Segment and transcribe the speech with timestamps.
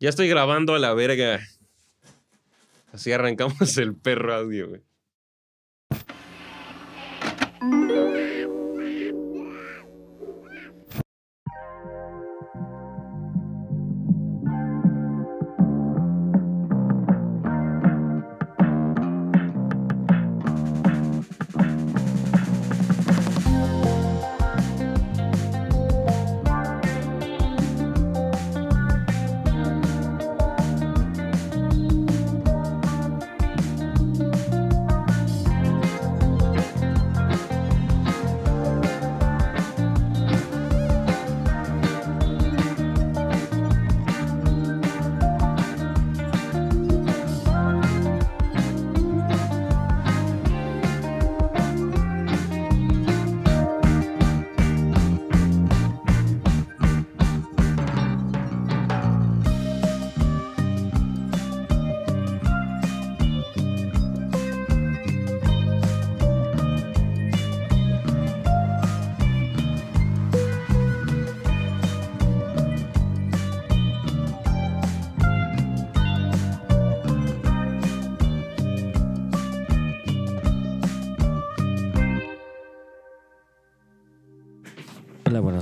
[0.00, 1.46] Ya estoy grabando a la verga.
[2.90, 4.82] Así arrancamos el perro audio, güey.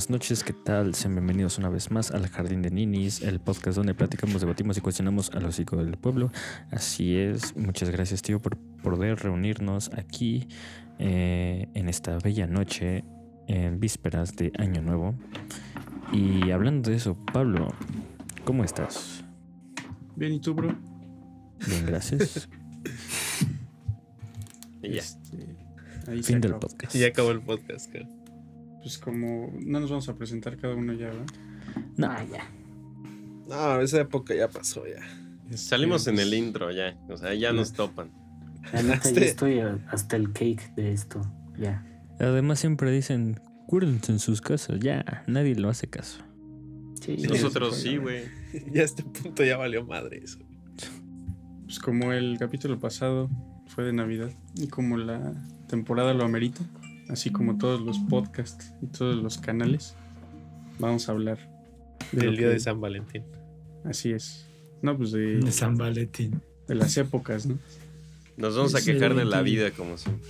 [0.09, 0.95] Buenas noches, ¿qué tal?
[0.95, 4.81] Sean bienvenidos una vez más al Jardín de Ninis, el podcast donde platicamos, debatimos y
[4.81, 6.33] cuestionamos a los hijos del pueblo.
[6.70, 10.48] Así es, muchas gracias tío por poder reunirnos aquí
[10.98, 13.05] eh, en esta bella noche,
[13.48, 15.14] en vísperas de Año Nuevo.
[16.11, 17.69] Y hablando de eso, Pablo,
[18.45, 19.23] ¿cómo estás?
[20.17, 20.75] Bien, ¿y tú, bro?
[21.67, 22.48] Bien, gracias.
[24.83, 25.01] Y ya.
[25.01, 25.56] Este,
[26.06, 26.69] ahí fin del acabó.
[26.69, 26.97] podcast.
[26.97, 28.09] Ya acabó el podcast, cara.
[28.89, 31.27] Pues como no nos vamos a presentar cada uno ya, ¿verdad?
[31.98, 32.48] No, ya.
[33.47, 35.03] No, esa época ya pasó ya.
[35.55, 36.97] Salimos en el Pues, intro ya.
[37.11, 38.11] O sea, ya nos topan.
[38.72, 41.20] La neta, ya Este- estoy hasta el cake de esto.
[41.58, 41.84] Ya.
[42.18, 46.23] Además siempre dicen, cuídense en sus casas, ya, nadie lo hace caso.
[47.02, 48.23] Sí, Sí, Nosotros sí, güey.
[48.73, 50.39] Ya a este punto ya valió madre eso.
[51.64, 53.29] Pues como el capítulo pasado
[53.67, 55.34] fue de Navidad y como la
[55.68, 56.63] temporada lo amerita,
[57.08, 59.95] así como todos los podcasts y todos los canales,
[60.79, 61.39] vamos a hablar
[62.13, 63.24] de Del día que- de San Valentín.
[63.85, 64.46] Así es.
[64.83, 66.41] No, pues de, de San Valentín.
[66.67, 67.58] de las épocas, ¿no?
[68.36, 70.29] Nos vamos a quejar de la vida, como siempre.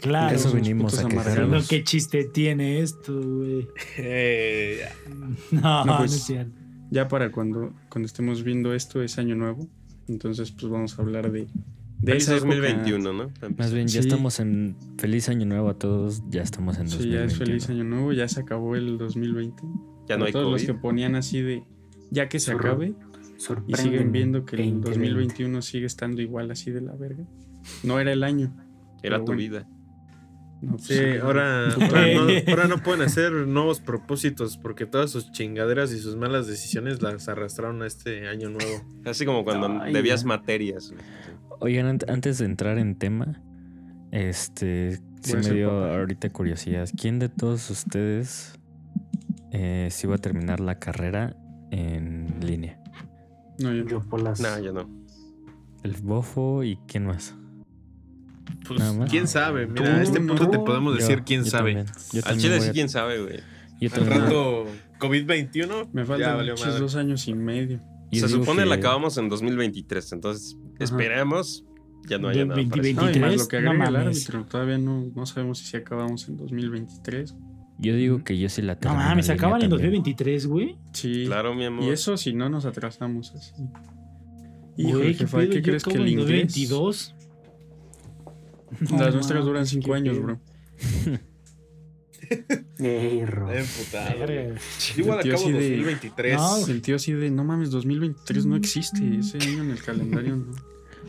[0.00, 0.34] Claro.
[0.34, 1.68] Eso vinimos a quejarnos.
[1.68, 3.68] qué chiste tiene esto, güey.
[3.98, 4.80] Eh.
[5.52, 6.52] No, No, no, pues, es cierto.
[6.90, 9.68] Ya para cuando, cuando estemos viendo esto es año nuevo,
[10.08, 11.46] entonces pues vamos a hablar de,
[12.02, 12.54] de esa época.
[12.56, 13.30] 2021, ¿no?
[13.56, 14.08] Más bien, ya Sí.
[14.08, 17.20] estamos en feliz año nuevo a todos, ya estamos en Sí, 2021.
[17.20, 19.62] ya es feliz año nuevo, ya se acabó el 2020.
[20.08, 20.80] Ya no hay todos los que COVID.
[20.80, 21.62] ponían así de
[22.10, 22.58] ya que se Sorry.
[22.68, 22.94] acabe
[23.66, 24.88] y siguen viendo que el 2020.
[24.90, 27.24] 2021 sigue estando igual así de la verga.
[27.84, 28.54] No era el año.
[29.02, 29.38] Era tu bueno.
[29.38, 29.68] vida.
[30.60, 35.32] No, pues, Sí, ahora, ahora, no, ahora no pueden hacer nuevos propósitos porque todas sus
[35.32, 38.84] chingaderas y sus malas decisiones las arrastraron a este año nuevo.
[39.04, 40.28] Así como cuando Ay, debías ya.
[40.28, 40.94] materias.
[41.60, 43.40] Oigan, ant- antes de entrar en tema,
[44.10, 45.98] este, sí a me dio papá.
[45.98, 46.88] ahorita curiosidad.
[47.00, 48.58] ¿Quién de todos ustedes
[49.52, 51.36] eh, se iba a terminar la carrera
[51.70, 52.78] en línea?
[53.58, 54.40] no, yo- Yo por las.
[54.40, 54.88] No, yo no.
[55.82, 57.34] El Bofo y quién más.
[58.66, 59.10] Pues, Nada más.
[59.10, 59.66] quién sabe.
[59.66, 60.50] Mira, a este punto no.
[60.50, 61.74] te podemos decir Yo- quién yo sabe.
[61.74, 61.94] también.
[62.12, 63.40] Yo Al también chile sí, a- quién sabe, güey.
[63.80, 64.64] yo Al rato,
[65.00, 65.88] COVID-21.
[65.92, 66.80] me ya faltan valió muchos madre.
[66.80, 67.80] dos años y medio.
[68.20, 70.84] Yo Se supone que- la acabamos en 2023, entonces Ajá.
[70.84, 71.64] esperemos
[72.08, 72.56] ya no haya nada.
[72.56, 72.90] para 2020.
[72.90, 73.00] eso.
[73.00, 74.44] No, y más 23, lo que no el árbitro.
[74.46, 77.34] Todavía no, no sabemos si acabamos en 2023.
[77.78, 79.90] Yo digo que yo sí la No mames, se acaban en también.
[79.92, 80.76] 2023, güey.
[80.92, 81.24] Sí.
[81.26, 81.84] Claro, mi amor.
[81.84, 83.54] Y eso si no nos atrasamos así.
[84.76, 85.38] Híjole, Güey, ¿qué, jefa?
[85.40, 86.26] ¿qué Yo crees que el en inglés?
[86.54, 87.14] 2022.
[88.98, 90.40] Las nuestras duran cinco años, bro.
[92.78, 94.24] Ey, emputado.
[94.96, 96.36] Igual acabo así de- 2023.
[96.36, 99.18] No, El tío así de, no mames, 2023 no existe.
[99.18, 100.52] Ese año en el calendario no.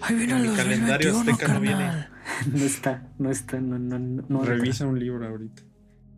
[0.02, 2.08] ¡Ay, viene Mi el calendario 2021, azteca no viene.
[2.52, 4.24] No está, no está, no, no, no.
[4.28, 5.62] no Revisa un libro ahorita.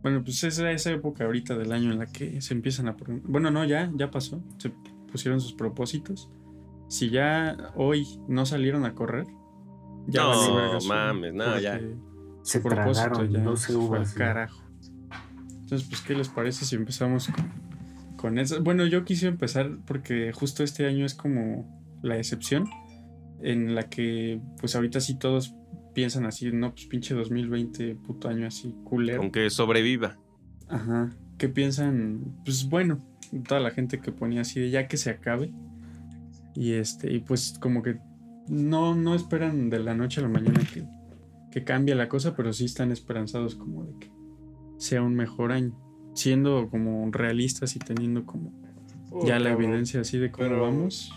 [0.01, 3.21] Bueno, pues es esa época ahorita del año en la que se empiezan a poner.
[3.23, 4.43] Bueno, no, ya, ya pasó.
[4.59, 4.71] Se
[5.11, 6.29] pusieron sus propósitos.
[6.87, 9.25] Si ya hoy no salieron a correr,
[10.07, 11.81] ya No, mames, no, ya.
[12.43, 14.13] Se propósito tragaron ya 12 se fue al uvas.
[14.13, 14.17] ¿no?
[14.19, 14.64] carajo.
[15.65, 18.61] Entonces, pues, ¿qué les parece si empezamos con, con eso?
[18.61, 22.69] Bueno, yo quise empezar porque justo este año es como la excepción
[23.41, 25.55] en la que, pues, ahorita sí todos
[25.95, 29.23] piensan así, no, pues, pinche 2020, puto año así, culero.
[29.23, 30.19] Aunque sobreviva.
[30.67, 31.09] Ajá.
[31.39, 32.35] ¿Qué piensan?
[32.45, 33.03] Pues, bueno,
[33.47, 35.51] toda la gente que ponía así de ya que se acabe.
[36.53, 37.97] Y este, y pues como que
[38.47, 40.85] no, no esperan de la noche a la mañana que,
[41.51, 44.14] que cambie la cosa, pero sí están esperanzados como de que
[44.85, 45.73] sea un mejor año.
[46.13, 48.53] Siendo como realistas y teniendo como
[49.25, 49.65] ya la cabrón.
[49.65, 51.11] evidencia así de cómo Pero- vamos.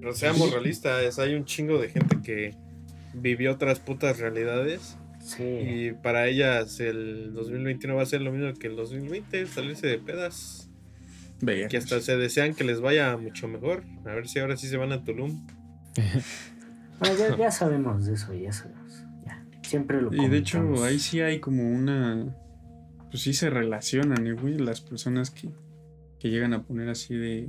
[0.00, 2.54] Pero seamos realistas, hay un chingo de gente que
[3.14, 5.42] vivió otras putas realidades Sí.
[5.42, 9.98] y para ellas el 2021 va a ser lo mismo que el 2020, salirse de
[9.98, 10.68] pedas.
[11.40, 11.66] Veía.
[11.68, 13.82] Que hasta se desean que les vaya mucho mejor.
[14.04, 15.44] A ver si ahora sí se van a Tulum.
[17.00, 19.02] Bueno, ya, ya sabemos de eso, ya sabemos.
[19.24, 19.44] Ya.
[19.62, 22.34] Siempre lo Y de hecho, ahí sí hay como una.
[23.10, 24.58] Pues sí se relacionan, ¿eh, güey?
[24.58, 25.50] Las personas que,
[26.18, 27.48] que llegan a poner así de.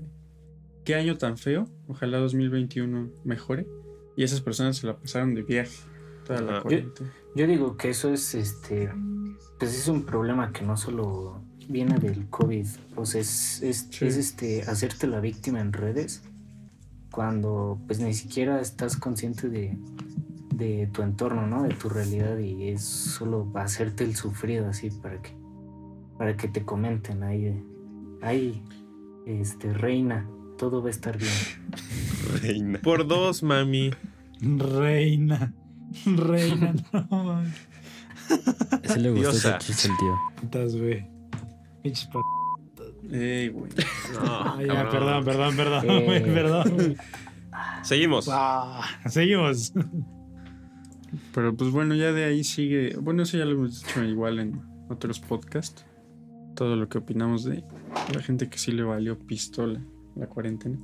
[0.85, 1.67] ¿Qué año tan feo?
[1.87, 3.67] Ojalá 2021 mejore.
[4.15, 5.77] Y esas personas se la pasaron de viaje
[6.25, 7.13] toda la cuarentena.
[7.35, 8.91] Yo digo que eso es este.
[9.59, 12.65] Pues es un problema que no solo viene del COVID.
[12.95, 14.05] O sea, es, es, Sí.
[14.05, 16.23] es, este hacerte la víctima en redes
[17.11, 19.75] cuando pues ni siquiera estás consciente de,
[20.53, 21.63] de tu entorno, ¿no?
[21.63, 25.31] De tu realidad y es solo hacerte el sufrido así para que
[26.17, 27.63] para que te comenten ahí de,
[28.21, 28.63] ay,
[29.25, 30.27] este reina,
[30.57, 31.31] todo va a estar bien.
[32.41, 32.79] Reina.
[32.79, 33.91] Por dos, mami.
[34.41, 35.53] Reina.
[36.05, 36.73] Reina,
[37.11, 37.55] no mames.
[38.83, 40.15] Sí le gustó ese chiste al tío.
[40.41, 41.07] Putas, güey.
[41.81, 42.21] Pinches pa-
[43.09, 43.71] Ey, güey.
[44.13, 46.03] No, Ah, ya, perdón, perdón, perdón, Eh.
[46.05, 46.97] güey, perdón.
[47.83, 48.27] Seguimos.
[48.29, 49.71] Ah, seguimos.
[51.33, 52.97] Pero pues bueno, ya de ahí sigue.
[52.99, 55.85] Bueno, eso ya lo hemos dicho igual en otros podcasts.
[56.57, 57.63] Todo lo que opinamos de
[58.13, 59.79] la gente que sí le valió pistola
[60.15, 60.77] la cuarentena.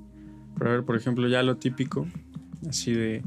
[0.57, 2.05] Pero a ver, por ejemplo, ya lo típico,
[2.69, 3.23] así de.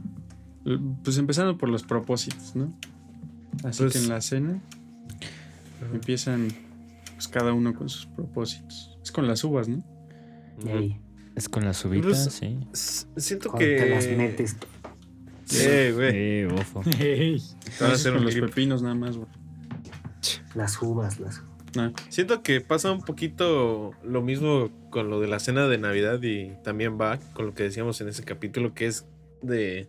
[1.05, 2.73] Pues empezando por los propósitos, ¿no?
[3.65, 4.61] Así Pues- que en la cena
[5.93, 6.49] empiezan
[7.15, 8.97] pues cada uno con sus propósitos.
[9.03, 9.83] Es con las uvas, ¿no?
[11.35, 12.59] Es con las uvitas, Pues- sí.
[12.73, 14.17] S- Siento cuando te las que.
[14.17, 14.57] metes.
[15.53, 16.11] Eh, güey.
[16.15, 16.83] Eh, bofo.
[16.99, 17.39] Ey.
[17.79, 19.29] Te van a Es hacer con un los pepinos nada más, güey.
[20.55, 21.43] Las uvas, las
[21.79, 26.23] Ah, Siento que pasa un poquito lo mismo con lo de la cena de Navidad
[26.23, 29.07] y también va con lo que decíamos en ese capítulo que es
[29.43, 29.89] de...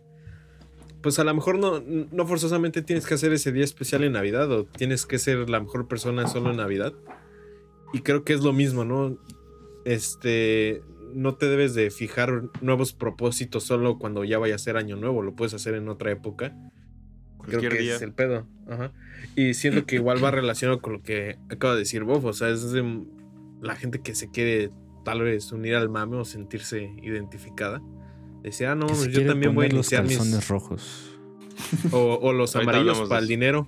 [1.02, 4.50] Pues a lo mejor no, no forzosamente tienes que hacer ese día especial en Navidad
[4.50, 6.92] o tienes que ser la mejor persona solo en Navidad.
[7.92, 9.16] Y creo que es lo mismo, ¿no?
[9.84, 10.82] Este,
[11.14, 15.22] no te debes de fijar nuevos propósitos solo cuando ya vaya a ser año nuevo,
[15.22, 16.54] lo puedes hacer en otra época.
[17.48, 17.96] Creo que día.
[17.96, 18.46] es el pedo.
[18.68, 18.92] Ajá.
[19.36, 22.24] Y siento que igual va relacionado con lo que acaba de decir Bob.
[22.24, 23.04] O sea, es de
[23.60, 24.70] la gente que se quiere
[25.04, 27.82] tal vez unir al mame o sentirse identificada.
[28.42, 30.16] Decía, ah, no, Que se yo también voy a poner los iniciar mis.
[30.18, 31.14] calzones rojos.
[31.92, 33.66] O, o los amarillos para el dinero.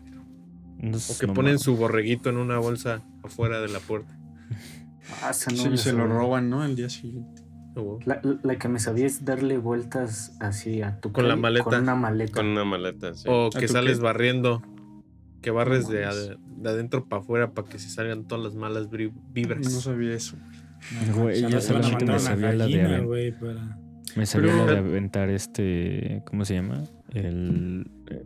[0.78, 4.16] No O que no ponen su borreguito en una bolsa afuera de la puerta.
[5.22, 6.62] Ah, no sí, la se lo roban, ¿no?
[6.62, 7.42] Al día siguiente.
[7.76, 11.64] O- La, la que me sabía es darle vueltas así a tu Con la maleta.
[11.64, 12.32] Con una maleta.
[12.32, 13.24] Con una maleta, sí.
[13.28, 14.04] O ¿A que sales qué?
[14.04, 14.62] barriendo.
[15.42, 18.88] Que barres No de, de adentro para afuera para que se salgan todas las malas
[18.90, 19.60] vibras.
[19.72, 20.36] No sabía eso.
[21.14, 23.78] Güey, yo solamente me sabía la de güey, para...
[24.16, 26.22] Me sabía Pero- la de aventar este.
[26.26, 26.84] ¿Cómo se llama?
[27.14, 27.88] El.
[28.10, 28.22] eh,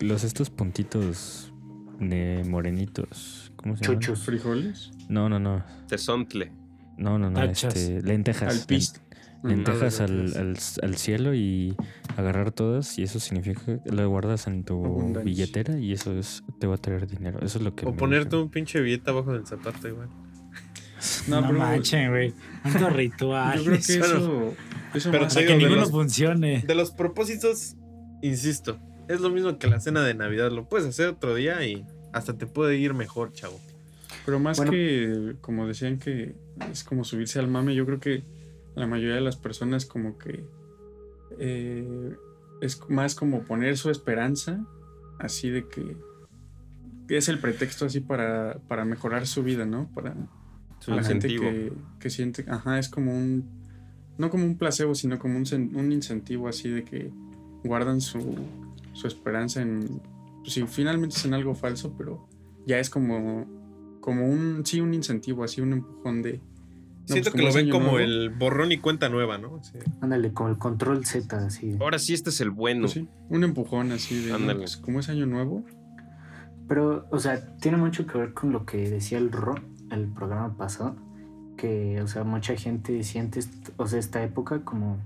[0.00, 1.52] Los estos puntitos
[1.98, 3.52] de morenitos.
[3.56, 3.98] ¿Cómo se llaman?
[4.00, 4.24] Chuchos.
[4.24, 4.92] ¿Frijoles?
[5.08, 5.64] No, no, no.
[5.88, 6.52] Tezontle.
[6.98, 7.38] No, no, no.
[7.40, 7.74] Tachas.
[7.76, 8.66] Este, lentejas.
[8.68, 8.76] Al.
[8.78, 9.04] Len-
[9.42, 11.76] lentejas al, al, al cielo y
[12.16, 12.98] agarrar todas.
[12.98, 16.78] Y eso significa que lo guardas en tu billetera y eso es, te va a
[16.78, 17.40] traer dinero.
[17.42, 17.84] Eso es lo que.
[17.86, 20.08] O ponerte un pinche billete abajo del zapato igual.
[21.28, 22.32] No, No, manchen, güey.
[22.62, 23.58] Tanto ritual.
[23.58, 24.54] Yo creo que eso.
[24.94, 26.62] eso pero más- que ninguno los- funcione.
[26.66, 27.76] De los propósitos,
[28.22, 28.78] insisto,
[29.08, 30.50] es lo mismo que la cena de Navidad.
[30.50, 33.60] Lo puedes hacer otro día y hasta te puede ir mejor, chavo.
[34.24, 34.72] Pero más Bueno.
[34.72, 36.34] que, como decían que
[36.70, 38.24] es como subirse al mame, yo creo que
[38.74, 40.44] la mayoría de las personas como que
[41.38, 42.16] eh,
[42.60, 44.64] es más como poner su esperanza,
[45.18, 45.96] así de que,
[47.06, 49.90] que es el pretexto así para, para mejorar su vida, ¿no?
[49.94, 50.14] Para
[50.86, 53.44] la gente que, que siente, ajá, es como un,
[54.18, 57.10] no como un placebo, sino como un, un incentivo así de que
[57.62, 58.36] guardan su,
[58.92, 60.00] su esperanza en,
[60.40, 62.28] pues sí, finalmente es en algo falso, pero
[62.66, 63.46] ya es como,
[64.04, 66.34] como un, sí, un incentivo, así un empujón de...
[66.34, 66.42] no,
[67.06, 69.64] Siento pues que lo ven como nuevo, el borrón y cuenta nueva, ¿no?
[69.64, 69.78] Sí.
[70.02, 71.78] Ándale, con el control Z, así.
[71.80, 72.82] Ahora sí, este es el bueno.
[72.82, 74.58] pues sí, un empujón así de, Ándale.
[74.58, 75.64] pues, como es año nuevo,
[76.68, 79.54] Pero, o sea, tiene mucho que ver con lo que decía el Ro,
[79.90, 80.96] el programa pasado,
[81.56, 83.40] que, o sea, mucha gente siente,
[83.78, 84.98] o sea, esta época como,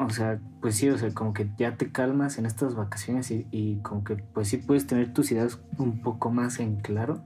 [0.00, 3.46] o sea, pues sí, o sea, como que ya te calmas en estas vacaciones y,
[3.52, 7.22] y como que, pues sí puedes tener tus ideas un poco más en claro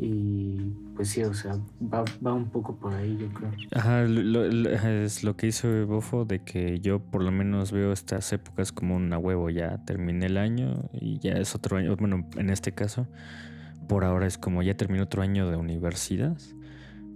[0.00, 3.50] Y pues sí, o sea, va, va un poco por ahí, yo creo.
[3.72, 7.92] Ajá, lo- lo- es lo que hizo Bofo de que yo por lo menos veo
[7.92, 9.50] estas épocas como un a huevo.
[9.50, 11.96] Ya terminé el año y ya es otro año.
[11.96, 13.08] Bueno, en este caso,
[13.88, 16.36] por ahora es como ya terminé otro año de universidad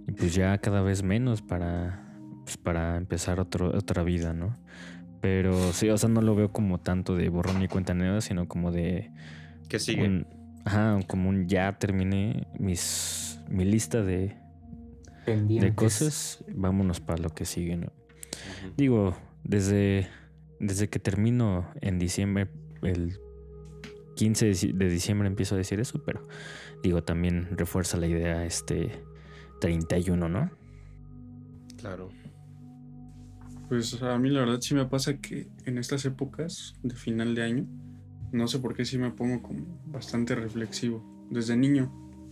[0.07, 2.13] y pues ya cada vez menos para,
[2.43, 4.57] pues, para empezar otro, otra vida, ¿no?
[5.21, 8.49] Pero sí, o sea, no lo veo como tanto de borrón y cuenta nueva, sino
[8.49, 9.09] como de
[9.69, 10.05] ¿Qué sigue?
[10.05, 10.27] un,
[10.65, 14.35] ajá, como un ya terminé mis, mi lista de,
[15.25, 15.69] Pendientes.
[15.71, 17.91] de cosas, vámonos para lo que sigue, ¿no?
[18.77, 20.07] Digo, desde,
[20.59, 22.49] desde que termino en diciembre,
[22.81, 23.17] el
[24.15, 26.21] 15 de dici- de diciembre empiezo a decir eso, pero
[26.83, 29.03] digo, también refuerza la idea este
[29.61, 30.51] 31, ¿no?
[31.77, 32.09] Claro.
[33.69, 37.43] Pues a mí la verdad sí me pasa que en estas épocas de final de
[37.43, 37.65] año,
[38.33, 41.01] no sé por qué sí me pongo como bastante reflexivo.
[41.29, 41.91] Desde niño,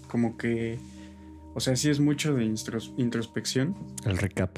[0.09, 0.77] como que,
[1.55, 3.75] o sea, sí es mucho de instros- introspección.
[4.05, 4.57] El recap.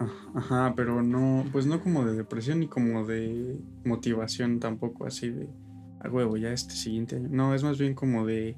[0.00, 5.28] Ah, Ajá, pero no, pues no como de depresión ni como de motivación tampoco, así
[5.30, 5.48] de
[6.00, 7.28] a huevo, ya este siguiente año.
[7.30, 8.56] No, es más bien como de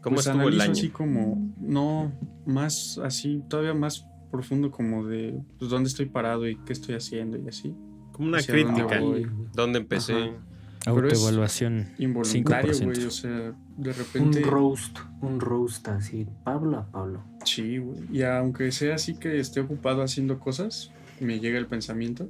[0.00, 0.72] ¿Cómo pues estuvo el año?
[0.72, 2.10] así como, no,
[2.46, 7.36] más así, todavía más profundo como de pues, dónde estoy parado y qué estoy haciendo
[7.36, 7.74] y así.
[8.12, 9.00] Como una dónde crítica.
[9.00, 9.26] voy.
[9.54, 10.14] ¿Dónde empecé?
[10.14, 10.32] Ajá.
[10.86, 11.88] Autoevaluación.
[11.98, 12.84] Involuntario, 5%.
[12.84, 14.40] güey, o sea, de Un repente...
[14.40, 17.22] roast, un roast así, Pablo a Pablo.
[17.44, 18.00] Sí, güey.
[18.10, 22.28] Y aunque sea así que esté ocupado haciendo cosas, me llega el pensamiento.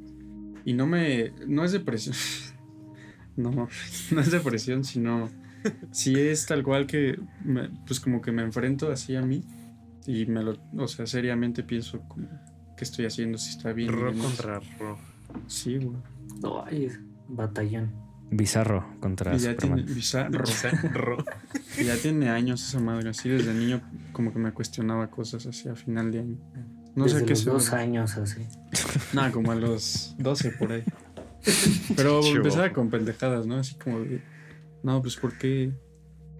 [0.64, 1.32] Y no me.
[1.46, 2.14] No es depresión.
[3.36, 3.68] no,
[4.10, 5.28] no es depresión, sino.
[5.90, 7.18] Si es tal cual que.
[7.44, 9.44] me- pues como que me enfrento así a mí.
[10.06, 10.56] Y me lo.
[10.76, 12.28] O sea, seriamente pienso como.
[12.76, 13.38] ¿Qué estoy haciendo?
[13.38, 13.92] Si está bien.
[13.92, 14.98] Ro contra ro.
[15.46, 15.96] Sí, güey.
[16.66, 16.88] Ay,
[17.28, 17.90] batallón.
[18.30, 19.82] Bizarro contra Y ya tiene.
[19.82, 20.44] Bizarro.
[21.78, 23.10] Y ya tiene años esa madre.
[23.10, 23.80] Así desde niño,
[24.12, 26.38] como que me cuestionaba cosas así a final de año.
[26.94, 28.46] No Desde sé qué los dos años así.
[29.12, 30.84] Nada, como a los 12 por ahí.
[31.96, 32.36] Pero Chivo.
[32.38, 33.56] empezaba con pendejadas, ¿no?
[33.56, 34.22] Así como de.
[34.82, 35.72] No, pues ¿por qué?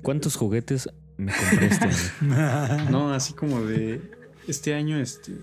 [0.03, 1.85] ¿Cuántos juguetes me compré este
[2.23, 2.91] año?
[2.91, 4.01] No, así como de.
[4.47, 5.37] Este año, este.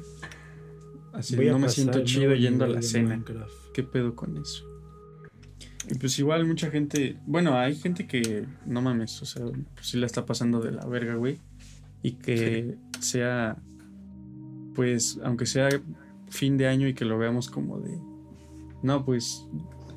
[1.14, 3.10] Así Voy a no me siento chido yendo a la cena.
[3.10, 3.54] Minecraft.
[3.74, 4.67] ¿Qué pedo con eso?
[5.90, 7.18] Y pues igual mucha gente.
[7.26, 8.46] Bueno, hay gente que.
[8.66, 11.40] No mames, o sea, pues sí la está pasando de la verga, güey.
[12.04, 13.58] Y que sea.
[14.76, 15.70] Pues, aunque sea
[16.30, 17.98] fin de año y que lo veamos como de.
[18.84, 19.48] No, pues.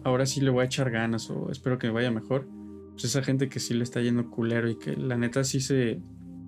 [0.03, 2.49] Ahora sí le voy a echar ganas o espero que me vaya mejor.
[2.93, 6.01] Pues esa gente que sí le está yendo culero y que la neta sí se.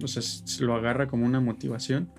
[0.02, 2.10] O sea, se lo agarra como una motivación.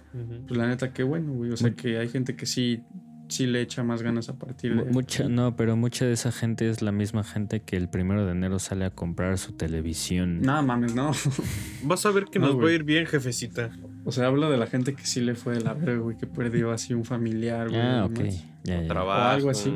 [0.48, 1.51] Pues la neta, qué bueno, güey.
[1.51, 2.84] O sea, que hay gente que sí.
[3.30, 4.84] Sí le echa más ganas a partir de.
[4.84, 8.25] Mu- Mucha, no, pero mucha de esa gente es la misma gente que el primero
[8.25, 10.42] de enero sale a comprar su televisión.
[10.42, 11.12] No mames, no.
[11.84, 13.72] Vas a ver que No, nos va a ir bien, jefecita.
[14.06, 16.27] O sea, hablo de la gente que sí le fue de la verga, güey, que
[16.27, 17.82] perdió así un familiar, güey.
[17.82, 18.13] ah, o ok.
[18.18, 18.44] demás.
[18.65, 18.88] Ya, ya.
[18.88, 19.22] Trabajo.
[19.30, 19.74] algo así.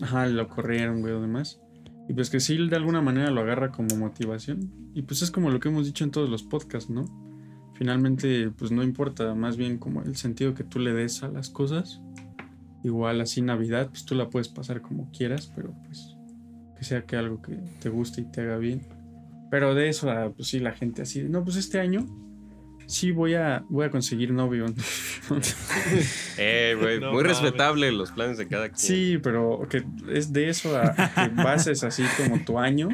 [0.00, 1.58] Ajá, lo corrieron, güey, o demás.
[2.08, 4.70] Y pues que sí, de alguna manera lo agarra como motivación.
[4.94, 7.04] Y pues es como lo que hemos dicho en todos los podcasts, ¿no?
[7.74, 11.48] Finalmente, pues no importa, más bien como el sentido que tú le des a las
[11.48, 12.00] cosas.
[12.84, 16.16] Igual así Navidad, pues tú la puedes pasar como quieras, pero pues
[16.76, 18.82] que sea que algo que te guste y te haga bien.
[19.50, 22.06] Pero de eso, a, pues sí, la gente así, no, pues este año
[22.86, 24.66] sí voy a, voy a conseguir novio.
[26.38, 28.78] Eh, güey, No muy respetable los planes de cada quien.
[28.78, 32.88] Sí, pero que es de eso a, a que bases así como tu año.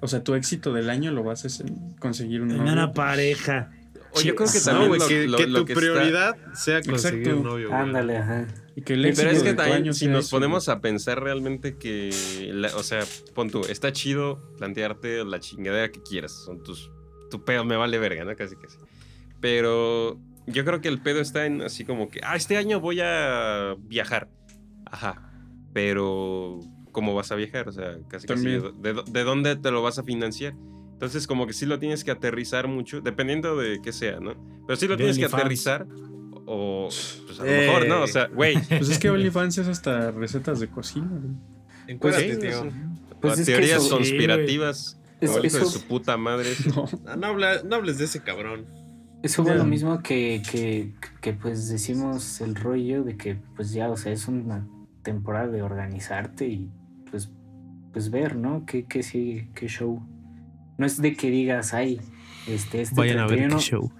[0.00, 2.72] O sea, tu éxito del año lo bases en conseguir un En novio.
[2.72, 3.70] una pareja.
[4.12, 6.82] O yo creo que también No, lo, que, lo- que lo tu está- prioridad sea
[6.82, 7.38] conseguir Exacto.
[7.40, 7.74] un novio.
[7.74, 8.46] Ándale, ajá.
[8.76, 12.10] Y que el pero es que también, si nos eso, ponemos a pensar realmente que,
[12.52, 13.04] la- o sea,
[13.34, 16.90] pon tú, está chido plantearte la chingadera que quieras, son tus,
[17.30, 18.34] tu pedo me vale verga, ¿no?
[18.34, 18.78] Casi casi.
[19.40, 23.00] Pero yo creo que el pedo está en así como que, ah, este año voy
[23.00, 24.28] a viajar.
[24.86, 25.30] Ajá.
[25.72, 26.60] Pero,
[26.92, 27.68] ¿cómo vas a viajar?
[27.68, 28.44] O sea, casi casi.
[28.44, 30.54] ¿de, de, de dónde te lo vas a financiar?
[30.92, 34.34] Entonces, como que sí lo tienes que aterrizar mucho, dependiendo de qué sea, ¿no?
[34.66, 35.42] Pero sí lo De tienes que OnlyFans.
[35.42, 35.86] aterrizar.
[36.46, 36.88] O,
[37.26, 38.02] pues a lo mejor, ¿no?
[38.02, 38.56] O sea, güey.
[38.68, 41.34] Pues es que OnlyFans es hasta recetas de cocina, güey.
[41.88, 42.70] Encuérdate, Sí, tío.
[43.20, 44.98] Pues es que teorías eso- conspirativas.
[45.20, 46.48] Es- o hijo de eso- su puta madre.
[46.74, 47.16] No.
[47.16, 48.66] No, habla- no hables de ese cabrón.
[49.22, 49.58] Eso fue Ya.
[49.58, 54.12] lo mismo que, que, que pues decimos el rollo de que pues ya, o sea,
[54.12, 54.66] es una
[55.02, 56.70] temporada de organizarte y
[57.10, 57.30] pues,
[57.92, 58.66] pues ver, ¿no?
[58.66, 59.48] ¿Qué, qué sigue?
[59.54, 60.02] ¿Qué show?
[60.76, 62.02] No es de que digas, ay,
[62.46, 63.92] este, este Vayan a ver 31 qué show.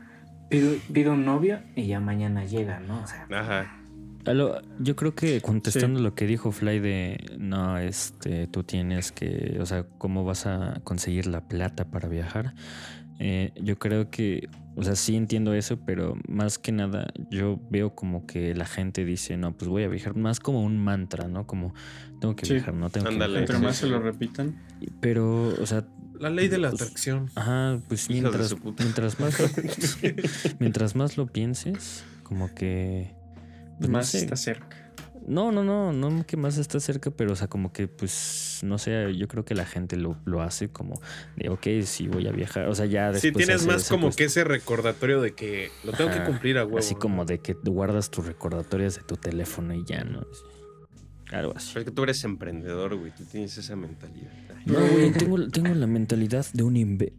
[0.55, 3.03] Pido, pido un novio y ya mañana llega, ¿no?
[3.03, 3.81] O sea, Ajá.
[4.27, 9.59] Lo- yo creo que contestando lo que dijo Fly de no, este, tú tienes que,
[9.61, 12.55] o sea, cómo vas a conseguir la plata para viajar.
[13.19, 17.95] Eh, yo creo que, o sea, sí entiendo eso, pero más que nada yo veo
[17.95, 21.47] como que la gente dice, no, pues voy a viajar, más como un mantra, ¿no?
[21.47, 21.75] Como
[22.19, 22.55] tengo que Sí.
[22.55, 23.35] viajar, no tengo Ándale.
[23.35, 23.69] que Entre viajar.
[23.69, 24.57] más se lo repitan.
[25.01, 25.85] Pero, o sea,
[26.25, 27.31] La ley de la Pues- atracción.
[27.35, 29.47] ajá, pues mientras, mientras más lo,
[30.59, 33.15] mientras más lo pienses, como que
[33.79, 34.19] pues, no más sé.
[34.19, 34.81] está cerca.
[35.27, 38.77] No, no, no, no que más está cerca, pero o sea, como que pues, no
[38.79, 41.01] sé, yo creo que la gente lo, lo hace como
[41.37, 44.17] de, ok, sí voy a viajar, o sea, ya Si después tienes más como cuestión.
[44.17, 46.79] que ese recordatorio de que lo tengo Ajá, que cumplir a huevo.
[46.79, 50.27] Así como de que guardas tus recordatorios de tu teléfono y ya, ¿no?
[51.33, 51.71] Algo así.
[51.73, 53.13] Pero es que tú eres emprendedor, güey.
[53.17, 54.31] Tú tienes esa mentalidad.
[54.51, 57.13] Ay, No, güey, tengo, tengo la mentalidad de un imbe.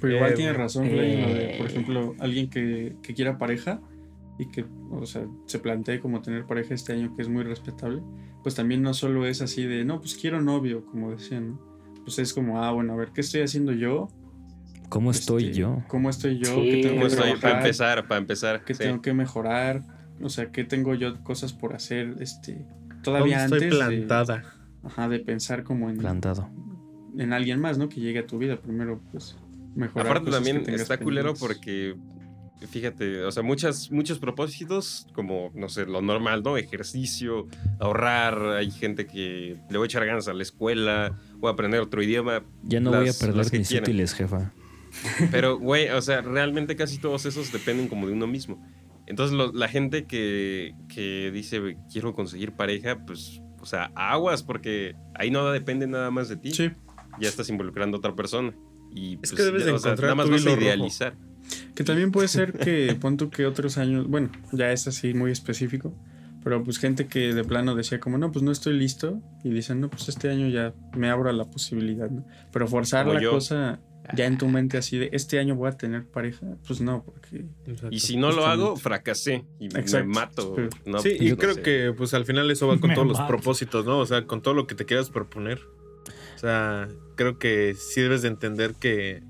[0.00, 0.64] Pero igual Eh, tiene bueno.
[0.64, 1.70] razón, lo de, por Eh.
[1.70, 3.80] ejemplo, alguien que, que quiera pareja
[4.38, 8.02] y que, o sea, se plantee como tener pareja este año, que es muy respetable,
[8.42, 11.68] pues también no solo es así de, no, pues quiero novio, como decían, ¿no?
[12.04, 14.08] Pues es como, ah, bueno, a ver, ¿qué estoy haciendo yo?
[14.88, 15.82] ¿Cómo estoy Este, yo?
[15.88, 16.54] ¿Cómo estoy yo?
[16.54, 17.22] Sí, ¿Qué tengo ¿Cómo que estoy?
[17.24, 17.40] trabajar?
[17.40, 18.64] Para empezar, para empezar.
[18.64, 18.78] ¿Qué sí.
[18.84, 19.82] tengo que mejorar?
[20.22, 22.16] O sea, ¿qué tengo yo cosas por hacer?
[22.20, 22.64] Este,
[23.02, 24.44] ¿Dónde todavía estoy antes de- plantada.
[24.84, 26.48] ajá, de pensar como en, Plantado.
[27.16, 27.88] en alguien más, ¿no?
[27.88, 28.60] Que llegue a tu vida.
[28.60, 29.36] Primero, pues,
[29.74, 30.06] mejorar.
[30.06, 31.96] Aparte cosas también está culero porque,
[32.70, 36.56] fíjate, o sea, muchas, muchos propósitos, como, no sé, lo normal, ¿no?
[36.56, 37.46] Ejercicio,
[37.78, 41.80] ahorrar, hay gente que le voy a echar ganas a la escuela, voy a aprender
[41.80, 44.52] otro idioma, Ya no voy a perder mis útiles, jefa.
[45.30, 48.64] pero, güey, o sea, realmente casi todos esos dependen como de uno mismo.
[49.08, 54.94] Entonces, lo- la gente que, que dice, quiero conseguir pareja, pues, o sea, aguas, porque
[55.14, 56.52] ahí no depende nada más de ti.
[56.52, 56.70] Sí,
[57.20, 58.52] Ya estás involucrando a otra persona.
[58.94, 60.50] Y, Es pues, que debes de ya, o sea, encontrar nada más vas a hilo
[60.54, 60.62] rojo.
[60.64, 61.14] idealizar.
[61.74, 65.30] Que también puede ser que, pon tú que otros años, bueno, ya es así muy
[65.32, 65.94] específico,
[66.44, 69.80] pero pues gente que de plano decía como, no, pues no estoy listo, y dicen,
[69.80, 72.24] no, pues este año ya me abro a la posibilidad, ¿no?
[72.52, 73.30] Pero forzar Como la yo.
[73.30, 73.80] cosa
[74.14, 77.44] ya en tu mente así de, este año voy a tener pareja, pues no, porque...
[77.66, 77.88] Exacto.
[77.94, 80.56] Y si no lo hago, fracasé y me mato.
[80.86, 81.62] No, sí, y no creo sé.
[81.62, 83.98] que pues al final eso va con Me todos los propósitos, ¿no?
[83.98, 85.60] O sea, con todo lo que te quieras proponer.
[86.36, 89.22] O sea, creo que sí debes de entender que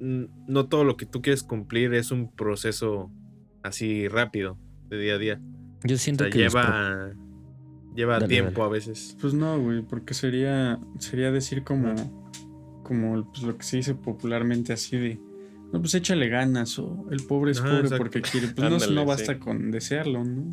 [0.00, 3.10] no todo lo que tú quieres cumplir es un proceso
[3.62, 4.58] así rápido,
[4.88, 5.40] de día a día.
[5.84, 7.12] Yo O siento sea, que lleva,
[7.94, 8.64] lleva Dale, tiempo dale.
[8.64, 9.16] a veces.
[9.20, 11.94] Pues no, güey, porque sería, sería decir como,
[12.88, 15.20] como pues, lo que se dice popularmente así de,
[15.72, 17.98] no, pues échale ganas, o el pobre es Ajá, pobre exacto.
[17.98, 19.38] porque quiere, pues no, Ándale, no basta sí.
[19.38, 20.50] con desearlo, ¿no?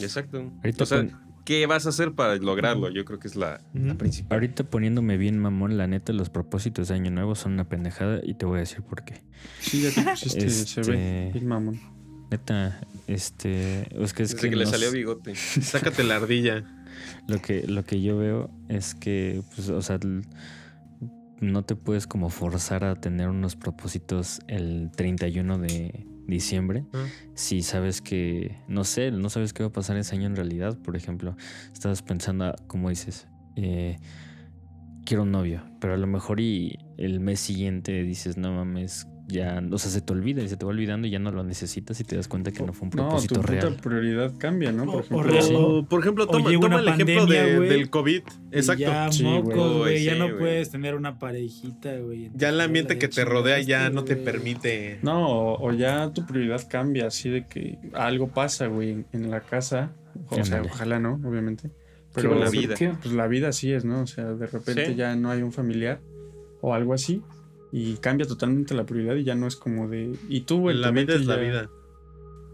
[0.00, 0.50] Exacto.
[0.64, 1.12] Ahorita o sea, pon-
[1.44, 2.88] ¿qué vas a hacer para lograrlo?
[2.90, 3.60] Yo creo que es la,
[3.98, 4.36] principal.
[4.36, 8.34] Ahorita poniéndome bien mamón, la neta, los propósitos de Año Nuevo son una pendejada y
[8.34, 9.22] te voy a decir por qué.
[9.60, 11.80] Sí, ya te pusiste, se ve, Este- bien mamón.
[12.30, 15.34] Neta, este, es que es Desde que, que, le salió bigote.
[15.60, 16.64] Sácate la ardilla.
[17.28, 20.00] lo que lo que yo veo es que, pues, o sea,
[21.40, 27.06] no te puedes como forzar a tener unos propósitos el 31 de diciembre Ah.
[27.34, 30.76] si sabes que, no sé, no sabes qué va a pasar ese año en realidad.
[30.78, 31.36] Por ejemplo,
[31.72, 33.98] estás pensando, ah, como dices, eh,
[35.04, 39.60] quiero un novio, pero a lo mejor y el mes siguiente dices, no mames, ya,
[39.72, 41.98] o sea, se te olvida y se te va olvidando y ya no lo necesitas
[42.00, 43.76] y te das cuenta que no fue un No, tu propósito puta real.
[43.82, 44.84] prioridad cambia, ¿no?
[44.86, 45.54] Por o ejemplo, real- sí.
[45.56, 48.22] O, por ejemplo, toma, el ejemplo de- del COVID.
[48.52, 48.80] Exacto.
[48.82, 49.90] Ya, Sí, mocos.
[49.90, 52.30] Ya Sí, no puedes tener una parejita, güey.
[52.34, 54.98] Ya el ambiente que te rodea ya no te permite.
[55.02, 59.30] No, o, o ya tu prioridad cambia, así de que algo pasa, güey, en, en
[59.30, 59.92] la casa.
[60.30, 61.70] O sea, ojalá no, obviamente.
[62.14, 62.74] Pero la vida.
[62.78, 62.98] vida.
[63.02, 64.00] Pues la vida así es, ¿no?
[64.02, 64.94] O sea, de repente Sí.
[64.94, 66.00] ya no hay un familiar
[66.62, 67.22] o algo así.
[67.72, 70.16] Y cambia totalmente la prioridad y ya no es como de.
[70.28, 71.70] Y tú, en La vida mente es la ya- vida.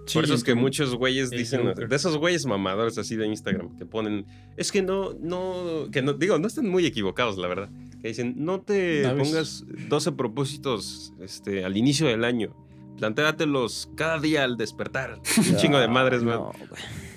[0.05, 1.89] Sí, Por eso es que muchos güeyes El dicen, Joker.
[1.89, 6.15] de esos güeyes mamadores así de Instagram, que ponen, es que no, no, que no,
[6.15, 7.71] digo, no están muy equivocados, la verdad.
[8.01, 9.23] Que dicen, no te ¿Sabes?
[9.29, 12.53] pongas 12 propósitos este, al inicio del año.
[12.99, 15.21] Plantéatelos cada día al despertar.
[15.37, 16.39] Un chingo de madres, man.
[16.39, 16.73] No, güey.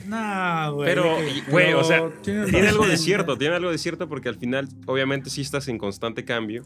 [0.07, 0.85] No, güey.
[0.87, 1.15] Pero,
[1.49, 1.73] güey.
[1.73, 5.31] o sea, tiene tiene algo de cierto, tiene algo de cierto porque al final, obviamente,
[5.31, 6.63] sí estás en constante cambio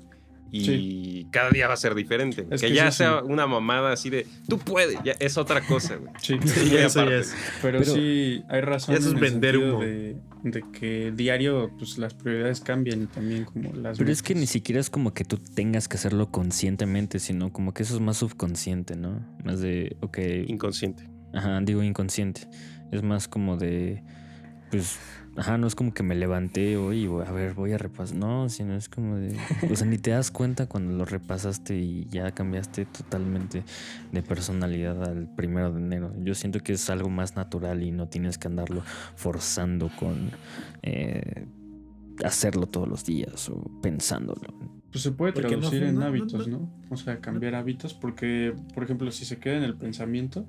[0.51, 2.47] y cada día va a ser diferente.
[2.49, 3.31] Es que, que ya sí, sea sí.
[3.31, 6.11] una mamada así de, tú puedes, ya es otra cosa, güey.
[6.21, 7.33] Sí, Sí, Eso ya es.
[7.61, 8.95] pero, Pero- sí hay razón.
[8.95, 9.83] Eso es en el vender sentido humo.
[9.85, 13.97] De, de que diario, pues las prioridades cambian y también como las.
[13.97, 17.73] Pero es que ni siquiera es como que tú tengas que hacerlo conscientemente, sino como
[17.73, 19.19] que eso es más subconsciente, ¿no?
[19.43, 21.09] Más de, ok, Inconsciente.
[21.33, 22.47] ajá, digo inconsciente.
[22.91, 24.01] Es más como de,
[24.71, 24.97] pues,
[25.39, 28.17] ajá, no es como que me levanté hoy y voy, a ver, voy a repasar.
[28.17, 29.35] No, sino es como de,
[29.71, 33.63] o sea, ni te das cuenta cuando lo repasaste y ya cambiaste totalmente
[34.11, 36.13] de personalidad al primero de enero.
[36.23, 38.83] Yo siento que es algo más natural y no tienes que andarlo
[39.15, 40.31] forzando con
[40.83, 41.45] eh,
[42.23, 44.53] hacerlo todos los días o pensándolo.
[44.91, 46.73] Pues se puede no traducir en no- no- hábitos, no- ¿no?
[46.89, 50.47] O sea, cambiar hábitos, porque, por ejemplo, si se queda en el pensamiento,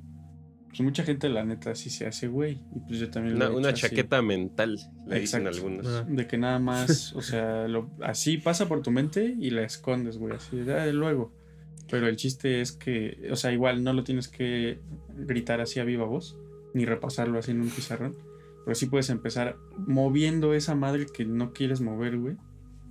[0.71, 2.61] pues mucha gente, la neta, sí se hace güey.
[2.75, 5.87] Y pues yo también lo Una, he una así, chaqueta mental, le dicen algunos.
[5.87, 6.05] Ajá.
[6.09, 10.17] De que nada más, o sea, lo- así pasa por tu mente y la escondes,
[10.19, 11.33] güey, así, de, "Ah, luego.
[11.91, 14.79] Pero el chiste es que, o sea, igual no lo tienes que
[15.27, 16.37] gritar así a viva voz,
[16.73, 18.17] ni repasarlo así en un pizarrón.
[18.65, 22.37] Pero sí puedes empezar moviendo esa madre que no quieres mover, güey.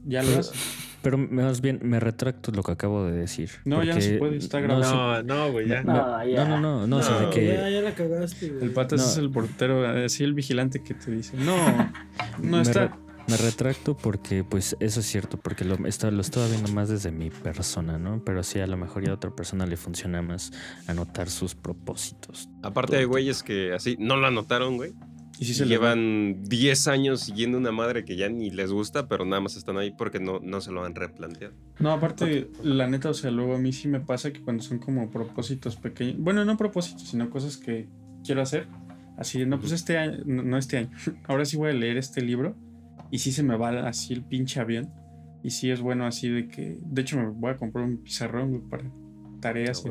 [0.05, 0.85] Ya lo Pero- haces.
[1.01, 3.49] Pero más bien me retracto lo que acabo de decir.
[3.63, 5.15] No, ya no se puede, está no grabado.
[5.15, 5.81] se- No, no, güey, ya.
[5.81, 6.43] No, No, ya.
[6.43, 8.63] no, no, no, no, o sea, de No, que Ya, ya la cagaste, güey.
[8.65, 9.05] El patas No.
[9.07, 11.55] es el portero, así el vigilante que te dice, no,
[12.43, 12.87] no me, está.
[12.87, 12.91] re-
[13.29, 17.11] me retracto porque, pues, eso es cierto, porque lo, está- lo estaba viendo más desde
[17.11, 18.21] mi persona, ¿no?
[18.25, 20.51] Pero sí, a lo mejor ya a otra persona le funciona más
[20.87, 22.49] anotar sus propósitos.
[22.61, 24.91] Aparte hay güeyes que así no lo anotaron, güey.
[25.39, 29.23] Y si se llevan 10 años siguiendo una madre que ya ni les gusta, pero
[29.23, 31.53] nada más están ahí porque no, no se lo han replanteado.
[31.79, 34.79] No, aparte, la neta, o sea, luego a mí sí me pasa que cuando son
[34.79, 37.87] como propósitos pequeños, bueno, no propósitos, sino cosas que
[38.25, 38.67] quiero hacer,
[39.17, 40.89] así no, pues este año, no, no este año,
[41.23, 42.57] ahora sí voy a leer este libro
[43.09, 44.91] y sí se me va así el pinche avión
[45.41, 48.67] y sí es bueno así de que, de hecho me voy a comprar un pizarrón
[48.69, 48.83] para
[49.39, 49.85] tareas.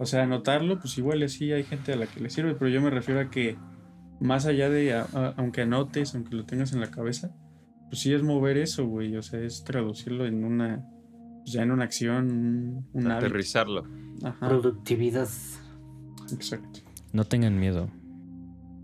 [0.00, 2.70] O sea, anotarlo, pues igual y así hay gente a la que le sirve, pero
[2.70, 3.56] yo me refiero a que
[4.20, 7.30] más allá de, a- a- aunque anotes, aunque lo tengas en la cabeza,
[7.88, 10.84] pues sí es mover eso, güey, o sea, es traducirlo en una,
[11.40, 13.10] pues ya en una acción, un.
[13.10, 13.84] Aterrizarlo.
[14.22, 15.28] Ajá, Productividad.
[16.32, 16.80] exacto.
[17.12, 17.88] No tengan miedo.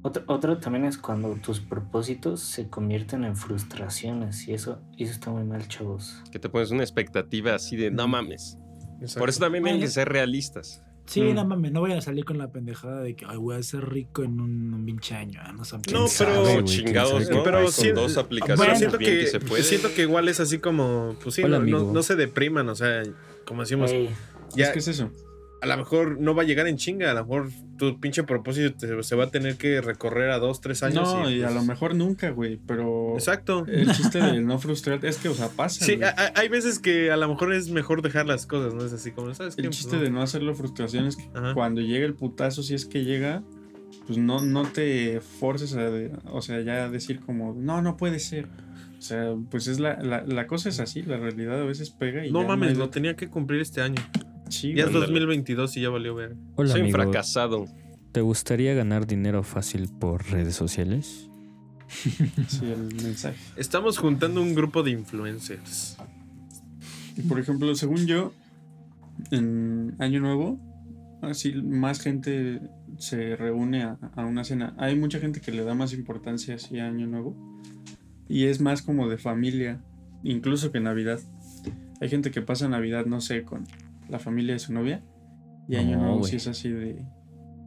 [0.03, 5.13] Otro, otro también es cuando tus propósitos se convierten en frustraciones y eso, y eso
[5.15, 6.23] está muy mal, chavos.
[6.31, 8.59] Que te pones una expectativa así de no mames.
[9.01, 9.21] Exacto.
[9.21, 9.85] Por eso también hay Bueno.
[9.87, 10.83] que ser realistas.
[11.07, 11.35] Sí, Mm.
[11.35, 13.87] no mames, no vayan a salir con la pendejada de que Ay, voy a ser
[13.89, 15.39] rico en un, un pinche año.
[15.43, 17.43] ah, No, pero- sabe, chingados, ¿no?
[17.45, 19.63] pero con dos Pero aplicaciones siento bien que, se puede.
[19.63, 21.93] siento que igual es así como, pues sí, Hola, no, no, amigo.
[21.93, 23.03] no se depriman, o sea,
[23.45, 24.09] como decimos, Ey,
[24.57, 25.11] ya Es que es eso.
[25.65, 27.49] A lo mejor no va a llegar en chinga, a lo mejor
[27.79, 31.13] tu pinche propósito te- se va a tener que recorrer a dos, tres años.
[31.13, 33.65] No, y a pues, lo mejor nunca, güey, pero Exacto.
[33.67, 35.85] el chiste de no frustrarte es que, o sea, pasa.
[35.85, 38.85] Sí, a- hay veces que a lo mejor es mejor dejar las cosas, ¿no?
[38.85, 39.63] Es así como, ¿sabes qué?
[39.63, 40.03] El Pues chiste no.
[40.03, 41.55] de no hacerlo frustración es que Ajá.
[41.55, 43.43] cuando llega el putazo, si es que llega,
[44.07, 45.91] pues no, no te forces a,
[46.31, 48.49] o sea, ya decir como, no, no puede ser.
[48.99, 52.25] O sea, pues es la, la, la cosa es así, la realidad a veces pega
[52.25, 54.01] y No mames, lo tenía que cumplir este año.
[54.49, 55.03] Sí, Ya es güey.
[55.05, 55.07] Ándale.
[55.21, 56.37] 2022 y ya valió ver.
[56.57, 56.99] Hola, Soy un amigo.
[57.03, 57.67] fracasado.
[58.13, 61.29] ¿Te gustaría ganar dinero fácil por redes sociales?
[61.89, 63.37] Sí, el mensaje.
[63.57, 65.97] Estamos juntando un grupo de influencers.
[67.17, 68.33] Y por ejemplo, según yo,
[69.31, 70.59] en Año Nuevo,
[71.23, 72.61] así más gente
[72.99, 74.75] se reúne a, a una cena.
[74.79, 77.37] Hay mucha gente que le da más importancia así a Año Nuevo.
[78.29, 79.81] Y es más como de familia,
[80.23, 81.21] incluso que Navidad.
[82.01, 83.65] Hay gente que pasa Navidad, no sé, con
[84.09, 85.03] la familia de su novia.
[85.69, 87.05] Y Año No, Nuevo sí es así de...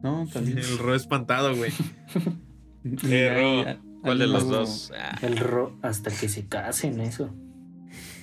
[0.02, 0.58] No, también.
[0.58, 1.72] El ro espantado, güey.
[2.84, 4.92] Y Eh, ¿Cuál de los dos?
[4.96, 7.34] Ah, el ro hasta que se casen, eso.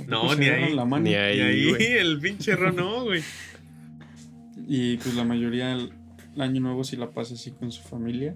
[0.08, 0.73] No, se ni ahí.
[0.73, 1.04] la mano.
[1.04, 1.84] ni ahí, ahí güey.
[1.97, 3.21] el pinche ro no, güey.
[4.67, 5.91] Y pues la mayoría el
[6.38, 8.36] año nuevo sí la pasa así con su familia.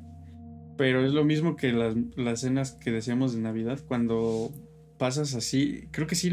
[0.78, 3.80] Pero es lo mismo que las, las cenas que decíamos de Navidad.
[3.88, 4.52] Cuando
[4.98, 6.32] pasas así, creo que sí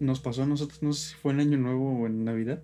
[0.00, 2.62] nos pasó a nosotros, no sé si fue en año nuevo o en Navidad.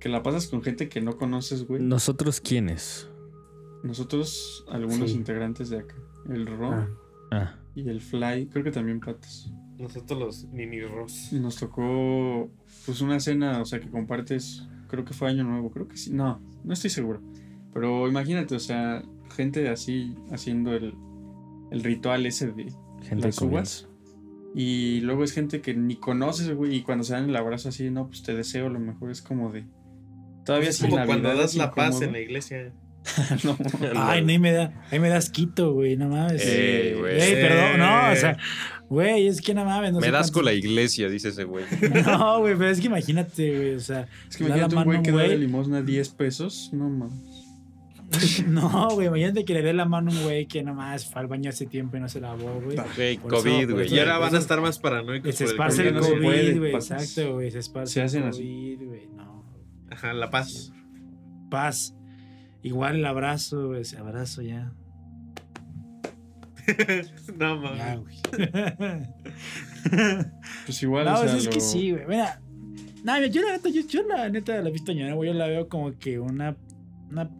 [0.00, 1.82] Que la pasas con gente que no conoces, güey.
[1.82, 3.08] ¿Nosotros quiénes?
[3.82, 5.16] Nosotros, algunos Sí.
[5.16, 5.94] integrantes de acá.
[6.28, 6.88] El Ro Ah,
[7.32, 9.52] Ah, y el Fly, creo que también Patas.
[9.78, 11.32] Nosotros los mini ros.
[11.32, 12.50] Y nos tocó
[12.84, 16.12] pues una cena, o sea, que compartes, creo que fue año nuevo, creo que sí,
[16.12, 17.22] no, no estoy seguro.
[17.72, 19.02] Pero imagínate, o sea,
[19.36, 20.94] gente así haciendo el,
[21.70, 23.88] el ritual ese de gente las uvas.
[24.54, 27.90] Y luego es gente que ni conoces, güey, y cuando se dan el abrazo así,
[27.90, 29.64] no, pues te deseo lo mejor, es como de...
[30.50, 32.72] Todavía Es como cuando das la paz en la iglesia.
[33.44, 33.56] No,
[33.96, 36.42] Ay, no, ahí me da, ahí me das quito, güey, no mames.
[36.44, 37.18] Eh, güey.
[37.18, 38.36] Ey, perdón, no, o sea,
[38.90, 39.92] güey, es que no mames.
[39.92, 41.64] No Me das con la iglesia, dice ese güey.
[42.04, 44.78] No, güey, pero es que imagínate, güey, o sea, es que da la imagínate un
[44.80, 47.40] mano güey que da de limosna 10 pesos, no mames.
[48.46, 51.28] No, güey, imagínate que le dé la mano a un güey que nomás fue al
[51.28, 52.76] baño hace tiempo y no se lavó, güey.
[52.96, 53.94] Güey, Por eso- COVID, güey.
[53.94, 55.34] Y ahora van a estar más paranoicos.
[55.34, 58.42] Se esparce el COVID, güey, exacto, güey, se esparce Se hacen así.
[58.42, 59.19] COVID, güey, no.
[60.02, 60.72] Ajá, la paz.
[61.50, 61.94] Paz.
[62.62, 64.72] Igual el abrazo, güey, ese abrazo ya.
[67.38, 67.98] no Ya, mames.
[68.00, 68.16] güey.
[70.66, 72.06] Pues igual, no, o sea, es que sí, güey.
[72.06, 72.40] Mira,
[73.02, 75.68] no, yo la neta, yo, yo la neta la vista ñora, güey, yo la veo
[75.68, 76.54] como que una,
[77.10, 77.30] una,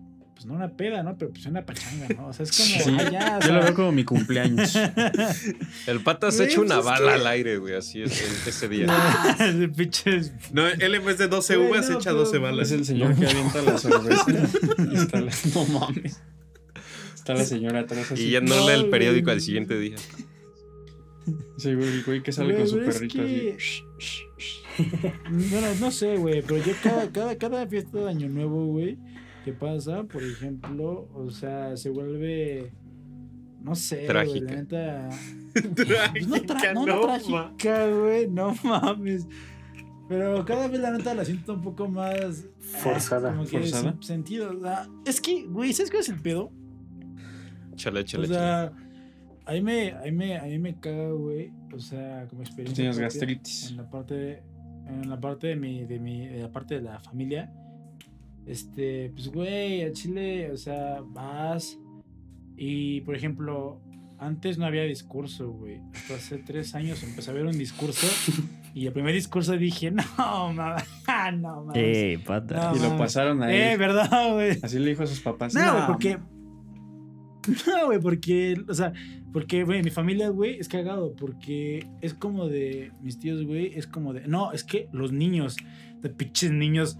[0.40, 1.18] pues no una peda, ¿no?
[1.18, 2.28] Pero pues una pachanga, ¿no?
[2.28, 4.74] O sea, es como, Sí, ah, ya, Yo lo veo como mi cumpleaños.
[5.86, 8.86] El pata se echa una bala que- al aire, güey, así es el- ese día.
[10.52, 12.68] No, él en vez de 12 Güey, uvas no, echa pero- 12 balas.
[12.70, 14.24] Es el señor que avienta la cerveza.
[14.90, 15.30] y está la...
[15.54, 16.22] No mames.
[17.14, 18.22] Está la señora atrás así.
[18.22, 19.96] Y ya no lee el periódico al siguiente día.
[21.58, 23.82] Sí, güey, el güey que sale Güey, con su perrito que- así.
[25.50, 28.96] Bueno, no sé, güey, pero yo cada, cada, cada fiesta de Año Nuevo, güey,
[29.44, 32.72] que pasa, por ejemplo, o sea, se vuelve,
[33.62, 34.52] no sé, güey, Trágica.
[34.54, 35.08] la neta...
[36.12, 39.26] Pues no, tra- no, no no, trágica, güey, no mames.
[40.08, 42.44] Pero cada vez la neta la siento un poco más...
[42.74, 43.30] ah, Forzada.
[43.30, 43.92] Como que Forzada.
[43.94, 44.50] sin sentido.
[44.56, 46.52] o sea, es que, güey, ¿sabes cuál es el pedo?
[47.76, 48.28] Chale, O chale, chale.
[48.28, 48.72] sea,
[49.46, 51.52] ahí me, ahí me, ahí me caga, güey.
[51.74, 52.74] O sea, como experiencia.
[52.82, 53.70] Tienes gastritis.
[53.70, 54.42] En la parte, de-
[54.88, 57.52] en la parte de mi, de mi, de la parte de la familia.
[58.46, 61.78] Este, pues, güey, a Chile, o sea, vas.
[62.56, 63.80] Y, por ejemplo,
[64.18, 65.80] antes no había discurso, güey.
[65.94, 68.06] Hasta hace tres años empecé a ver un discurso.
[68.74, 70.84] y el primer discurso dije, no, mames,
[71.38, 71.76] no, mames.
[71.76, 72.70] ¡Ey, pata!
[72.72, 73.78] No, Y lo pasaron a Eh, él.
[73.78, 74.58] ¿verdad, güey?
[74.62, 75.54] Así le dijo a sus papás.
[75.54, 76.18] No, güey, porque.
[77.66, 78.62] No, güey, porque.
[78.68, 78.92] O sea,
[79.32, 81.14] porque, güey, mi familia, güey, es cagado.
[81.16, 82.92] Porque es como de.
[83.02, 84.28] Mis tíos, güey, es como de.
[84.28, 85.56] No, es que los niños,
[86.02, 86.98] de pinches niños,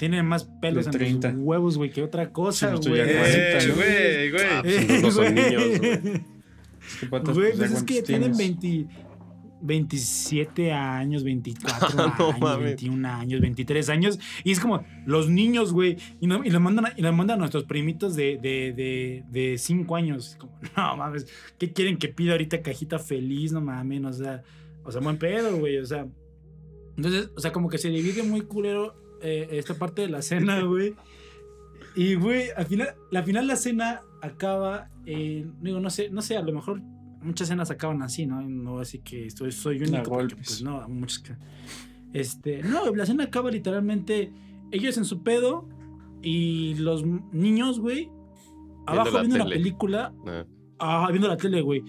[0.00, 1.32] tienen más pelos De en 30.
[1.32, 3.02] los huevos, güey, que otra cosa, Sí, los güey.
[3.02, 3.74] Eh, cuarenta, ¿no?
[3.74, 4.44] güey, güey.
[4.50, 5.78] Ah, pues, no son niños, güey.
[5.78, 6.20] Güey,
[7.10, 7.22] pues,
[7.58, 8.60] pues es que tienen tienes.
[8.62, 8.86] 20,
[9.60, 12.64] 27 años, 24 Ah, no años, mames.
[12.64, 14.18] 21 años, 23 años.
[14.42, 15.98] Y es como los niños, güey.
[16.18, 19.24] Y, no, y, lo mandan a, y lo mandan a nuestros primitos de, de, de,
[19.30, 20.30] de 5 años.
[20.30, 21.26] Es como, no mames,
[21.58, 23.52] ¿qué quieren que pida ahorita cajita feliz?
[23.52, 24.42] No mames, o sea,
[24.82, 25.76] o sea, buen pedo, güey.
[25.76, 26.06] O sea,
[26.96, 30.62] entonces, o sea, como que se divide muy culero eh, esta parte de la cena,
[30.62, 30.94] güey.
[31.96, 36.36] Y, güey, al final, la final la cena acaba en, digo, no sé, no sé,
[36.36, 36.80] a lo mejor
[37.22, 38.40] muchas cenas acaban así, ¿no?
[38.42, 40.36] No así que estoy, soy único, porque, golpes.
[40.46, 41.34] pues no, muchos que...
[42.12, 44.32] Este, no, la cena acaba literalmente
[44.72, 45.68] ellos en su pedo
[46.22, 48.10] y los niños, güey,
[48.86, 50.44] abajo la viendo la película, Ah,
[50.78, 51.84] ah, viendo la tele, güey.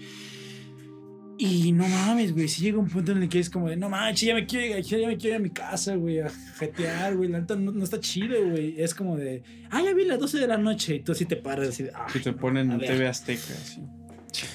[1.44, 3.88] Y no mames, güey, si llega un punto en el que es como de, no
[3.88, 7.16] manches, ya me quiero, ya ya me quiero ir a mi casa, güey, a jetear,
[7.16, 8.80] güey, la neta no, no está chido, güey.
[8.80, 11.34] Es como de, ah, ya vi las 12 de la noche, y tú así te
[11.36, 12.06] paras, así de, ah.
[12.12, 12.78] Que te ponen en.
[12.78, 13.54] TV Azteca.
[13.60, 13.80] Así.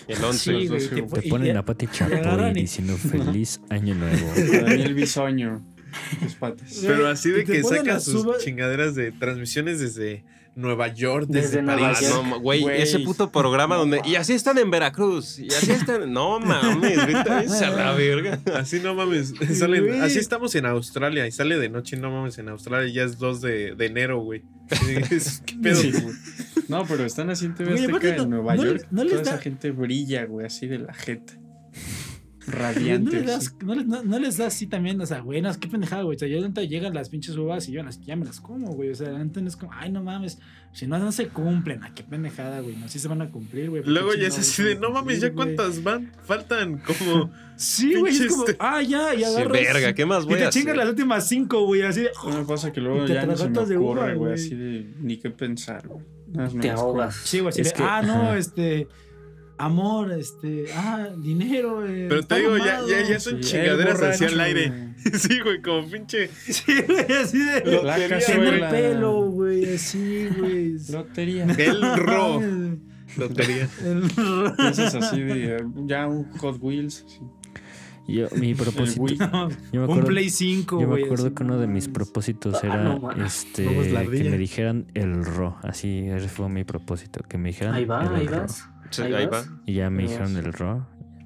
[0.07, 0.39] el 11.
[0.39, 1.07] Sí, los güey, doce, te güey.
[1.09, 4.31] po- Te y ponen a Pati Chapoy y- diciendo feliz año nuevo.
[4.31, 5.65] A Daniel Bisoño.
[6.21, 6.79] Tus patas.
[6.85, 10.23] Pero así de Y que las sus chingaderas de transmisiones desde
[10.57, 11.85] Nueva York, desde, París.
[11.87, 12.25] Ah, York.
[12.27, 12.81] no, güey, Güey.
[12.81, 14.01] ese puto programa donde.
[14.03, 15.37] Y así están en Veracruz.
[15.39, 16.11] Y así están.
[16.11, 18.39] No mames, ahorita es a la verga.
[18.55, 19.33] Así no mames.
[19.57, 23.17] salen- así estamos en Australia y sale de noche, no mames, en Australia ya es
[23.19, 24.41] 2 de, de enero, güey.
[25.45, 25.75] ¿Qué pedo?
[25.75, 26.15] Sí, güey.
[26.67, 28.87] No, pero están así en TV Azteca en Nueva no York.
[28.91, 31.33] les Toda esa gente brilla, güey, así de la jeta.
[32.47, 33.11] Güey, Radiante.
[33.11, 35.53] No les, das, no, les, no, no les das así también, o sea, güey, no,
[35.59, 36.15] que pendejada, güey.
[36.15, 38.67] O sea, yo neta llegan las pinches uvas y yo las, ya me las como,
[38.73, 38.89] güey.
[38.89, 40.39] O sea, neta no es como, ay, no mames,
[40.73, 42.75] si no, no se cumplen, a qué pendejada, güey.
[42.77, 43.83] No, sí se van a cumplir, güey.
[43.85, 45.55] Luego ya es así de, no mames, ¿ya cumplir, güey".
[45.57, 46.11] cuántas van?
[46.23, 47.29] Faltan como...
[47.57, 49.51] Sí, güey, es como, ah, ya, y Sí, agarras.
[49.51, 52.11] verga, ¿qué más y voy te chingas las últimas cinco, güey, así de.
[52.23, 54.33] No me pasa que luego Y ya no se me de ocurre, güey, güey.
[54.33, 56.05] así de ni qué pensar, güey.
[56.61, 57.15] Te ahogas.
[57.15, 58.87] Sí, güey, así Es de, que- ah, no, este.
[59.59, 60.65] Amor, este.
[60.75, 64.33] Ah, dinero, eh, Pero te digo, ya, ya, ya son Sí, chingaderas el hacia el
[64.33, 64.67] borracho, aire.
[64.69, 64.87] güey.
[65.19, 66.27] Sí, güey, como pinche...
[66.27, 67.81] Sí, güey, así de.
[67.83, 68.69] La Tener cazuela.
[68.69, 70.75] pelo, güey, así, güey.
[70.91, 71.45] Lotería.
[71.57, 72.41] El ro.
[73.17, 73.67] Lotería.
[73.83, 77.03] el ro- así de eh, ya un Hot Wheels.
[77.07, 77.19] así.
[78.09, 79.01] Yo, mi propósito.
[79.01, 79.17] Wii.
[79.73, 82.67] Yo me Un Play 5, yo me acuerdo que uno de no mis propósitos Ah,
[82.67, 83.19] era no, man.
[83.21, 85.57] este que me dijeran el ro.
[85.63, 87.21] Así ese fue mi propósito.
[87.27, 88.37] Que me dijeran Ahí va, el ahí ro.
[88.41, 88.69] vas.
[88.91, 89.31] Sí, ahí ahí va.
[89.31, 89.49] vas.
[89.65, 90.45] Y ya me dijeron el.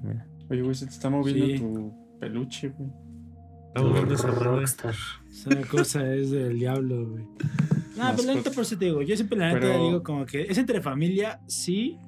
[0.02, 0.26] Mira.
[0.50, 1.58] Oye, güey, se te está moviendo Sí.
[1.58, 2.90] tu peluche, güey.
[3.68, 4.28] Estamos viendo esa.
[4.28, 4.94] Rockstar.
[5.30, 7.24] Esa cosa es del diablo, güey.
[7.96, 9.02] No, pero la neta por eso te digo.
[9.02, 11.98] Yo siempre la neta Pero- digo como que es entre familia, sí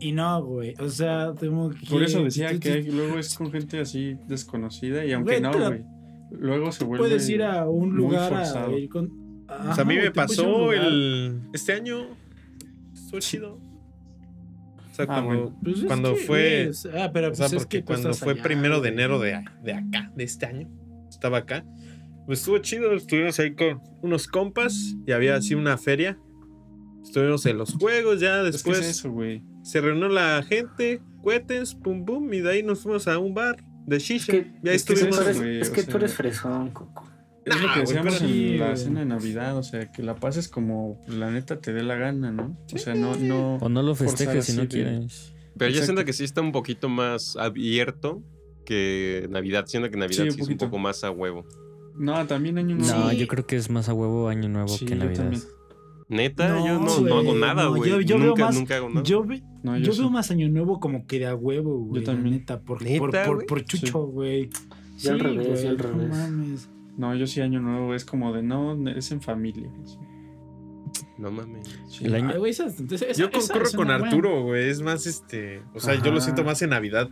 [0.00, 0.74] y no, güey.
[0.80, 1.86] O sea, como que.
[1.86, 5.52] Por eso decía tú- que luego es con gente así desconocida y aunque Güey, no,
[5.68, 5.84] güey.
[6.32, 7.04] Luego se vuelve.
[7.06, 8.78] puedes ir a un muy lugar a forzado.
[8.78, 9.10] ir con.
[9.48, 11.42] O sea, a mí me pasó el...
[11.52, 12.06] Este año
[12.94, 13.58] estuvo chido.
[14.92, 15.58] O sea, Ah, cuando, bueno.
[15.62, 16.70] Pues cuando fue...
[16.94, 19.18] Ah, pero O sea, pues es porque que tú cuando fue allá, primero de enero
[19.18, 20.68] de, de acá, de este año,
[21.08, 21.64] estaba acá.
[22.26, 26.18] Pues estuvo chido, estuvimos ahí con unos compas y había así una feria.
[27.02, 29.42] Estuvimos en los juegos, ya Es que después es eso, güey.
[29.64, 33.56] se reunió la gente, cohetes, pum pum, y de ahí nos fuimos a un bar
[33.86, 34.30] de Es shisha.
[34.32, 35.40] que, y ahí es que es tú estuvimos.
[35.40, 37.08] eres, es que tú eres fresón, Coco.
[37.44, 40.48] Es lo que decíamos en Sí, la cena de Navidad, o sea, que la pases
[40.48, 42.56] como la neta te dé la gana, ¿no?
[42.72, 43.56] O sea, no, no.
[43.56, 45.34] O no lo festejes si no quieres.
[45.58, 45.84] Pero yo Exacto.
[45.86, 48.22] siento que sí está un poquito más abierto
[48.64, 49.66] que Navidad.
[49.66, 51.44] Siento que Navidad Sí, sí, un es un poco más a huevo.
[51.96, 52.96] No, también año nuevo.
[53.00, 53.16] No, Sí.
[53.18, 55.22] yo creo que es más a huevo año nuevo Sí, que yo Navidad.
[55.24, 55.42] también.
[56.08, 57.90] Neta, No, yo no, no hago nada, no, güey.
[57.90, 59.02] yo- yo veo nunca, más- nunca hago nada.
[59.02, 60.00] Yo, ve- No, yo yo, sí.
[60.00, 62.02] veo más Año Nuevo como que de a huevo, güey.
[62.02, 62.36] Yo también.
[62.36, 64.50] Neta, por, ¿Neta, por, por, por chucho, güey.
[64.98, 66.68] Yo al revés, yo al no mames.
[66.96, 69.68] No, yo sí año nuevo es como de no, es en familia.
[69.84, 69.98] sí.
[71.18, 71.68] No mames.
[71.88, 72.04] Sí.
[72.04, 73.90] El año- Ay, güey, esa- esa- Yo esa concurro es con.
[73.90, 74.68] Arturo, güey.
[74.68, 75.62] Es más, este.
[75.72, 77.08] O sea, yo lo siento más en Navidad.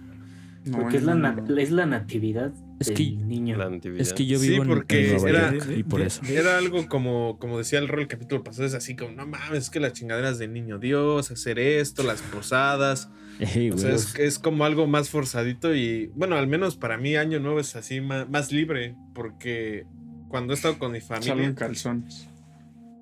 [0.67, 3.57] No, Porque es la, es la natividad Es del que- niño.
[3.57, 4.03] La natividad.
[4.03, 6.21] Es que yo Sí, vivo en- porque en, Nueva era- York y por de- eso.
[6.29, 9.59] Era algo como, como decía el rol el capítulo pasado, es así como, no mames,
[9.65, 13.09] es que las chingaderas de niño Dios, hacer esto, las posadas.
[13.75, 17.41] O sea, es, es como algo más forzadito y, bueno, al menos para mí Año
[17.41, 19.87] Nuevo es así más, más libre, porque
[20.29, 21.49] cuando he estado con mi Salgo familia...
[21.49, 22.29] en calzones.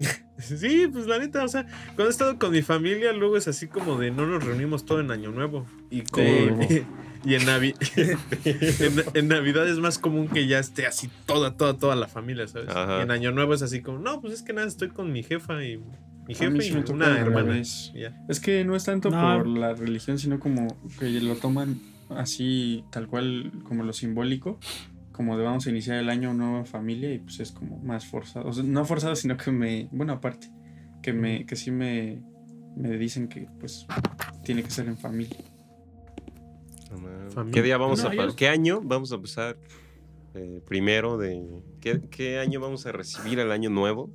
[0.39, 1.65] Sí, pues la neta, o sea,
[1.97, 5.01] cuando he estado con mi familia, luego es así como de no nos reunimos todo
[5.01, 5.67] en Año Nuevo.
[5.91, 6.23] Y, con-
[6.69, 6.85] Sí.
[7.25, 7.75] y en, Navi-
[8.45, 12.47] en, en Navidad es más común que ya esté así toda, toda, toda la familia,
[12.47, 12.69] ¿sabes?
[12.69, 15.25] Y en Año Nuevo es así como, no, pues es que nada, estoy con mi
[15.25, 15.83] jefa y
[16.29, 17.61] mi jefe sí y una hermana.
[17.95, 18.25] ya.
[18.29, 19.39] Es que no es tanto No.
[19.39, 24.59] por la religión, sino como que lo toman así, tal cual, como lo simbólico,
[25.13, 28.49] como de vamos a iniciar el año nueva familia y pues es como más forzado.
[28.49, 30.49] O sea, no forzado, sino que me, bueno, aparte,
[31.03, 32.23] que me, que sí me,
[32.77, 33.87] me dicen que pues
[34.45, 35.37] tiene que ser en familia.
[37.35, 37.51] No.
[37.51, 39.57] ¿Qué día vamos No, a ¿Qué año vamos a empezar?
[40.35, 41.43] eh, primero de.
[41.81, 44.11] ¿qué, qué año vamos a recibir el año nuevo?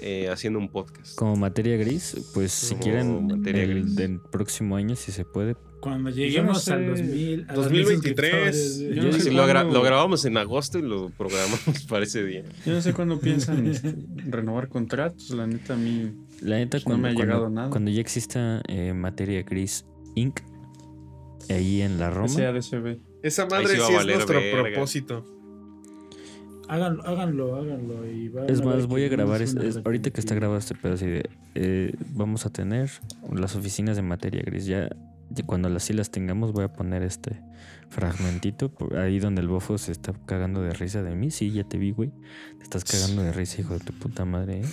[0.00, 1.14] Eh, haciendo un podcast.
[1.16, 3.94] Como materia gris, pues si Como quieren materia el gris.
[3.96, 5.56] del próximo año, si se puede.
[5.80, 6.72] Cuando lleguemos sé.
[6.74, 9.82] al 2000, a los 2023, 1000 suscriptores, yo no sé Sí, lo, gra- cuándo- lo
[9.82, 12.42] grabamos en agosto y lo programamos para ese día.
[12.66, 13.94] Yo no sé cuándo piensan este,
[14.28, 17.50] renovar contratos, la neta a mí La neta, Pues no cuando, me ha cuando- llegado
[17.50, 17.70] nada.
[17.70, 19.84] cuando ya exista eh, materia gris
[20.16, 20.40] Inc.
[21.50, 22.26] ahí en la Roma.
[23.22, 24.62] Esa madre sí es nuestro verga.
[24.70, 25.24] propósito.
[26.68, 28.06] Háganlo, háganlo, háganlo.
[28.10, 30.20] Y van Es más, voy a grabar, no es- se van a es- ahorita que
[30.20, 32.90] está grabado este pedo así de, eh, vamos a tener
[33.32, 34.66] las oficinas de materia gris.
[34.66, 34.88] Ya,
[35.30, 37.40] ya cuando las sí las tengamos voy a poner este
[37.88, 41.30] fragmentito por ahí donde el bofo se está cagando de risa de mí.
[41.30, 42.10] Sí, ya te vi, güey.
[42.58, 44.64] Te estás cagando de risa, hijo de tu puta madre, ¿eh?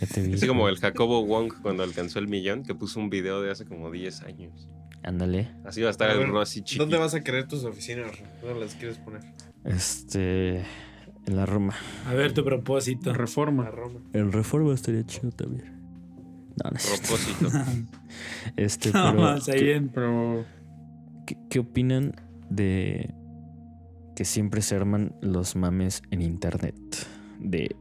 [0.00, 0.34] Ya te vi.
[0.34, 3.64] Así como el Jacobo Wong cuando alcanzó el millón, que puso un video de hace
[3.64, 4.68] como 10 años.
[5.02, 5.48] Ándale.
[5.64, 6.82] Así va a estar A el ver, chiquito.
[6.82, 8.12] ¿Dónde vas a querer tus oficinas?
[8.42, 9.22] ¿Dónde las quieres poner?
[9.64, 10.62] Este,
[11.26, 11.74] en la Roma.
[12.06, 13.12] A ver tu propósito.
[13.12, 13.70] Reforma.
[13.70, 14.00] Roma.
[14.12, 15.80] El Reforma estaría chido también.
[16.62, 16.86] No, no es.
[17.00, 17.48] Propósito.
[18.56, 19.90] Este, No, pero, más, ahí ¿qué- bien.
[19.94, 20.44] Pero
[21.26, 22.12] ¿Qué, qué opinan
[22.50, 23.14] de
[24.16, 26.74] que siempre se arman los mames en internet
[27.38, 27.74] de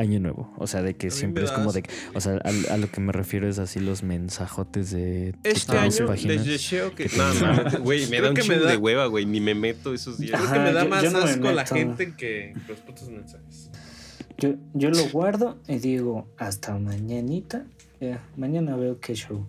[0.00, 0.52] Año Nuevo?
[0.58, 1.82] O sea, de que siempre me es como de...
[2.14, 5.34] O sea, a, a lo que me refiero es así los mensajotes de...
[5.44, 6.44] Este año, páginas.
[6.44, 7.06] desde Sheo que.
[7.06, 9.26] que No, no, güey, me Creo da un que me chingo da- de hueva, güey.
[9.26, 10.32] Ni me meto esos días.
[10.40, 11.74] Creo Ajá, que me da yo- más yo no me asco la meto.
[11.74, 13.70] gente que los putos mensajes.
[14.38, 17.66] Yo, yo lo guardo y digo, hasta mañanita.
[18.00, 19.46] ya, mañana veo qué show.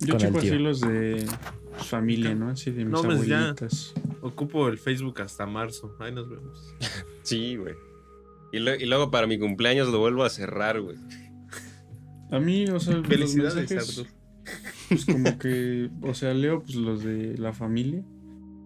[0.00, 1.26] yo checo así los de
[1.84, 2.48] familia, ¿no?
[2.50, 3.38] Así de mis No, pues ya.
[3.40, 3.92] abuelitas.
[4.22, 5.94] Ocupo el Facebook hasta marzo.
[6.00, 6.74] Ahí nos vemos.
[7.22, 7.74] Sí, güey.
[8.52, 10.96] Y, lo- y luego para mi cumpleaños lo vuelvo a cerrar, güey.
[12.30, 14.04] A mí, o sea, los Felicidades, mensajes,
[14.88, 18.02] pues como que, o sea, leo pues los de la familia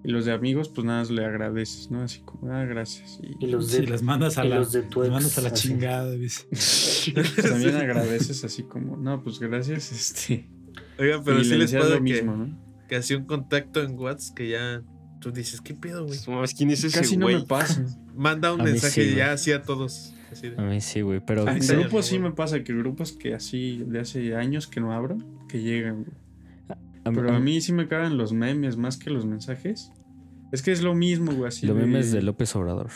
[0.04, 2.02] y los de amigos, pues nada más le agradeces, ¿no?
[2.02, 3.20] Así como, ah, gracias.
[3.22, 5.12] Y Y los de, Si las mandas a y la, los de tu las ex,
[5.14, 5.68] mandas a la así.
[5.68, 6.46] chingada, dice.
[7.42, 10.48] también agradeces así como, no, pues gracias, este.
[10.98, 12.58] Oiga, pero y sí le les puedo lo que, mismo, ¿no?
[12.88, 14.82] que hacía un contacto en WhatsApp que ya
[15.22, 16.18] tú dices, ¿qué pedo, güey?
[16.56, 17.84] ¿quién es ese Casi no me pasa.
[18.14, 20.12] Manda un mensaje sí, ya así a todos.
[20.30, 21.48] Así de, A mí sí, güey, pero...
[21.48, 25.16] En grupos sí me pasa que grupos que así de hace años que no abro,
[25.48, 26.16] que llegan, güey.
[27.04, 29.90] Pero a mí sí me cagan los memes más que los mensajes.
[30.52, 31.66] Es que es lo mismo, güey, así.
[31.66, 32.90] Los de- memes de López Obrador.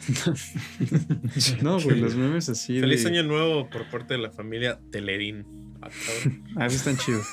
[1.62, 3.10] No, güey, los memes así Feliz de...
[3.10, 5.44] año nuevo por parte de la familia Telerín.
[6.56, 7.26] Ah, están chidos.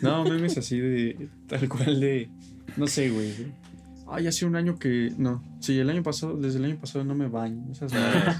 [0.00, 1.28] No, memes así de.
[1.46, 2.28] Tal cual de.
[2.76, 3.32] No sé, güey.
[4.08, 5.12] Ay, hace un año que.
[5.16, 5.42] No.
[5.60, 7.70] Sí, el año pasado, desde el año pasado no me baño.
[7.70, 8.36] Esas madres.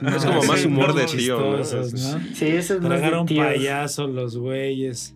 [0.00, 1.58] Es Ah, como más humor de tío, ¿no?
[1.58, 1.64] ¿no?
[1.64, 3.46] Sí, eso es Tragaron tíos.
[3.46, 5.14] payaso los güeyes.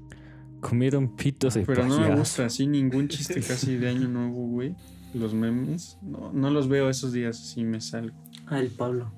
[0.61, 4.75] Comieron pitos de Pero no me gusta así ningún chiste casi de año nuevo, güey.
[5.15, 5.99] Los memes.
[6.03, 8.17] No, no los veo esos días así me salgo.
[8.47, 9.13] Ah, el Pablo.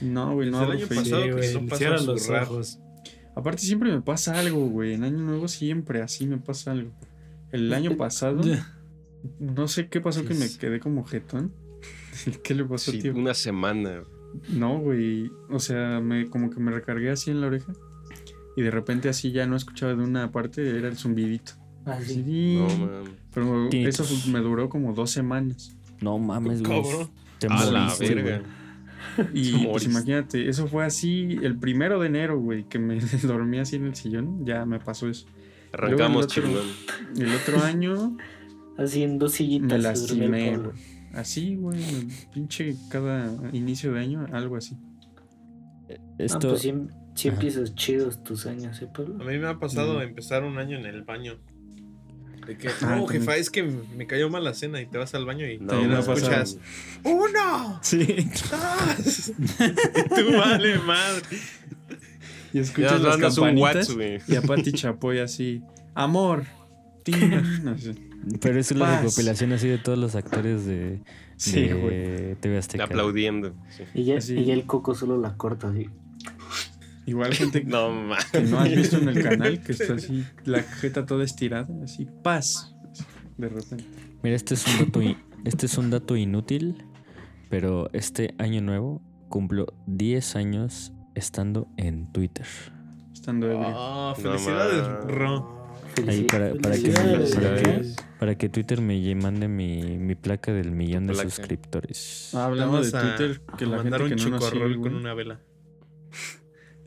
[0.00, 2.50] No, güey, no Desde el año pasado Sí, que no los rap.
[2.50, 2.78] ojos.
[3.34, 4.94] Aparte siempre me pasa algo, güey.
[4.94, 6.90] En año nuevo siempre así me pasa algo.
[7.52, 8.40] El año pasado,
[9.38, 11.52] no sé qué pasó que me quedé como jetón.
[12.42, 13.14] ¿Qué le pasó, Sí, tío?
[13.14, 14.02] una semana.
[14.48, 15.30] No, güey.
[15.50, 17.72] O sea, me, como que me recargué así en la oreja.
[18.56, 21.52] Y de repente así ya no escuchaba de una parte, era el zumbidito.
[21.84, 22.20] Así.
[22.20, 22.56] Así.
[22.56, 23.10] No, mames.
[23.32, 25.76] Pero eso me duró como dos semanas.
[26.00, 26.82] No mames, güey.
[27.38, 28.22] Te A la verga.
[28.40, 28.62] güey.
[29.34, 33.76] Y pues imagínate, eso fue así el primero de enero, güey, que me dormí así
[33.76, 34.46] en el sillón.
[34.46, 35.26] Ya me pasó eso.
[35.72, 36.64] Arrancamos Luego el otro-
[37.14, 37.26] chingón.
[37.28, 38.16] El otro año,
[38.78, 39.68] Así en dos sillitas.
[39.68, 40.72] Me lastimé, Pablo.
[41.12, 41.78] así, güey,
[42.32, 44.76] pinche cada inicio de año, algo así.
[45.90, 46.72] Ah, Esto, pues sí,
[47.14, 47.36] sí Ajá.
[47.36, 49.16] empiezas chidos tus años, ¿eh, Pablo?
[49.22, 50.02] A mí me ha pasado Mm.
[50.02, 51.38] empezar un año en el baño.
[52.46, 53.08] De que, Ah, no, también.
[53.20, 55.74] jefa, es que me cayó mal la cena y te vas al baño y No,
[55.98, 56.58] escuchas
[57.04, 57.78] ¡Uno!
[57.82, 58.26] Sí.
[58.50, 59.32] ¡Dos!
[60.16, 61.22] tú vale madre.
[62.52, 64.18] Y escuchas las un campanitas WhatsApp, güey.
[64.28, 65.62] y a Pati Chapoy así,
[65.94, 66.44] amor.
[67.02, 67.32] tin,
[67.68, 67.92] así.
[68.40, 71.00] pero es la recopilación así de todos los actores de,
[71.36, 72.34] Sí, de güey.
[72.36, 72.84] TV Azteca.
[72.84, 73.54] Aplaudiendo.
[73.70, 73.84] sí.
[73.94, 75.88] Y ya, y ya el coco solo la corta así.
[77.06, 77.90] Igual gente No,
[78.32, 82.06] que no has visto en el canal, que está así, la jeta toda estirada, así,
[82.22, 82.74] paz.
[82.92, 83.04] así,
[83.38, 83.84] De repente.
[84.22, 85.00] Mira, este es un dato,
[85.44, 86.84] este es un dato inútil,
[87.50, 92.46] pero este año nuevo cumplo 10 años estando en Twitter.
[93.12, 93.66] Estando ebrio.
[93.68, 94.86] Ah, felicidades.
[95.06, 95.62] Ro.
[96.08, 97.82] Ahí para, para que, para, que,
[98.18, 101.28] para que Twitter me mande mi, mi placa del millón de Placa.
[101.28, 102.30] suscriptores.
[102.34, 105.12] Ah, hablando de Twitter, que a la gente un que no nos sigue, con una
[105.12, 105.40] vela.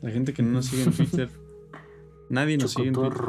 [0.02, 1.28] la gente que no nos sigue en Twitter,
[2.28, 3.22] nadie nos sigue en Twitter.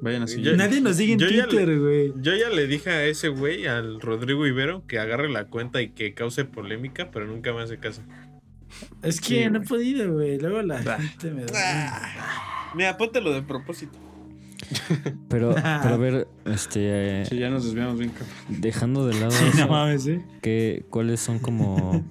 [0.00, 0.56] Vayan a Yo- seguir.
[0.56, 2.12] Nadie nos sigue en Twitter, güey.
[2.22, 5.90] Yo ya le dije a ese güey, al Rodrigo Ibero, que agarre la cuenta y
[5.90, 8.02] que cause polémica, pero nunca me hace caso.
[9.02, 10.38] Es que Sí, no he podido, güey.
[10.38, 10.98] Luego la Ah.
[11.00, 12.72] gente me da.
[12.74, 13.98] Mira, póntelo de propósito.
[15.28, 18.28] Pero, pero a ver, este, eh, Sí, ya nos desviamos bien, cabrón.
[18.48, 20.22] dejando de lado Sí, eso, no mames, ¿eh?
[20.42, 22.04] ¿qué- ¿cuáles son como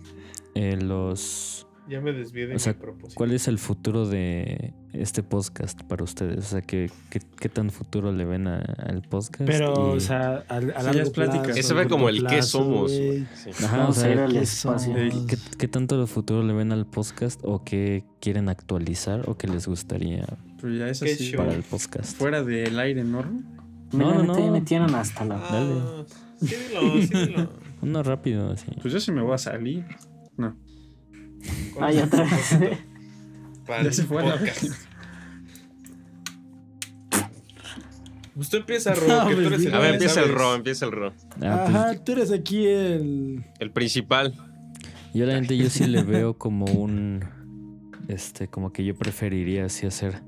[0.56, 1.67] eh, los...
[1.90, 3.14] Ya me desvié de O sea, mi propósito.
[3.16, 6.40] ¿Cuál es el futuro de este podcast para ustedes?
[6.40, 9.44] O sea, ¿qué, qué, qué tan futuro le ven a- al podcast?
[9.46, 11.44] Pero, Y- o sea, a, a largo ya es plática.
[11.44, 12.92] plazo, Ese a ve como el qué somos.
[12.92, 13.26] Sí.
[13.64, 14.94] Ajá, o sea, ¿qué espacio.
[14.94, 15.26] somos?
[15.28, 19.48] ¿qué, qué tanto de futuro le ven al podcast o qué quieren actualizar o qué
[19.48, 20.26] les gustaría
[20.62, 21.32] Pero ya es Qué así.
[21.38, 22.18] para el podcast?
[22.18, 23.24] Fuera del aire, ¿no?
[23.94, 24.52] No, ya no.
[24.52, 25.38] metieron hasta la.
[25.38, 25.74] Dale.
[25.80, 26.04] Ah,
[26.42, 27.50] sí, dilo, sí, dilo.
[27.82, 28.66] Uno rápido, así.
[28.82, 29.86] Pues yo sí me voy a salir.
[30.36, 30.58] No.
[31.74, 32.58] ¿Cuál Ay, es el otra vez.
[33.68, 34.66] Para Ya se fue podcast.
[38.36, 40.86] Usted empieza, Ro, No, que tú pues, eres el A ver, empieza el ro, empieza
[40.86, 41.14] el ro.
[41.42, 43.44] Ah, pues, Ajá, tú eres aquí el.
[43.60, 44.34] El principal.
[45.14, 47.26] yo la gente yo sí le veo como un
[48.08, 50.22] este como que yo preferiría así hacer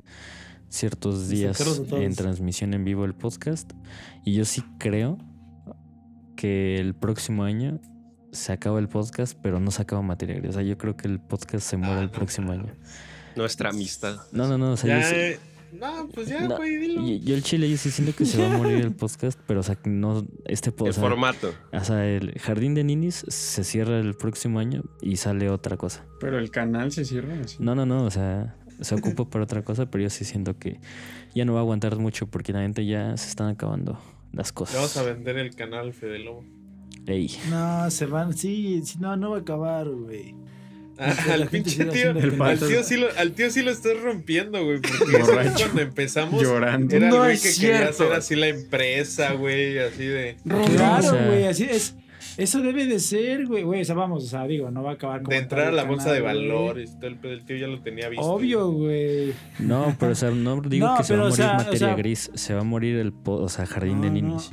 [0.67, 3.71] ciertos días en transmisión en vivo el podcast
[4.25, 5.17] y yo sí creo
[6.35, 7.79] que el próximo año
[8.31, 11.19] se acaba el podcast pero no se acaba material o sea yo creo que el
[11.19, 12.67] podcast se muere Ah, el no próximo año
[13.35, 14.17] Nuestra amistad.
[14.31, 15.39] no no no o sea yo Ya, sí- eh,
[15.71, 17.01] no, pues ya, No, güey, dilo.
[17.05, 19.59] yo, yo el chile yo sí siento que se va a morir el podcast pero
[19.59, 21.53] o sea que no este El podcast formato.
[21.71, 26.05] o sea el jardín de ninis se cierra el próximo año y sale otra cosa
[26.19, 27.57] Pero el canal se cierra así.
[27.59, 30.79] No, no, no, o sea, se ocupa para otra cosa, pero yo sí siento que
[31.35, 33.99] ya no va a aguantar mucho porque la gente ya se están acabando
[34.33, 35.05] las Le vamos a cosas.
[35.05, 36.43] vender el canal Fede Lobo.
[37.07, 38.33] Ey, No, se van.
[38.37, 40.35] Sí, sí, no, no va a acabar, güey.
[41.01, 42.09] Ah, al pinche tío,
[42.43, 44.81] al tío, sí lo, al tío sí lo estás rompiendo, güey.
[44.81, 45.17] Porque
[45.57, 46.93] cuando empezamos Llorando.
[46.93, 50.35] era el güey es que quería hacer así la empresa, güey, así de...
[50.43, 51.95] Claro, güey, así es.
[52.35, 53.63] Eso debe de ser, güey.
[53.63, 55.83] Güey, o sea, vamos, o sea, digo, no va a acabar De entrar a la
[55.85, 56.95] bolsa de valores.
[56.97, 58.25] Todo el, pedo, el tío ya lo tenía visto.
[58.25, 59.33] Obvio, güey.
[59.59, 61.77] no, pero o sea, no digo No, que se va a morir sea, o materia
[61.79, 64.27] sea- gris, se va a morir el, o sea, jardín de No, no.
[64.27, 64.51] ninis.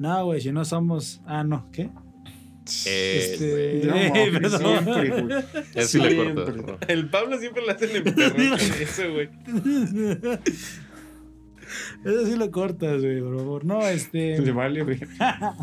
[0.00, 1.20] No, güey, si no somos.
[1.26, 1.90] Ah, no, ¿qué?
[2.86, 3.82] Eh, Este.
[3.86, 6.32] No, eh, siempre, güey.
[6.32, 6.78] Ro.
[6.88, 9.28] El Pablo siempre le emperrar con eso, güey.
[12.04, 13.64] Eso sí lo cortas, güey, por favor.
[13.66, 14.38] No, este.
[14.42, 15.00] Le vale, güey.
[15.18, 15.54] Ah,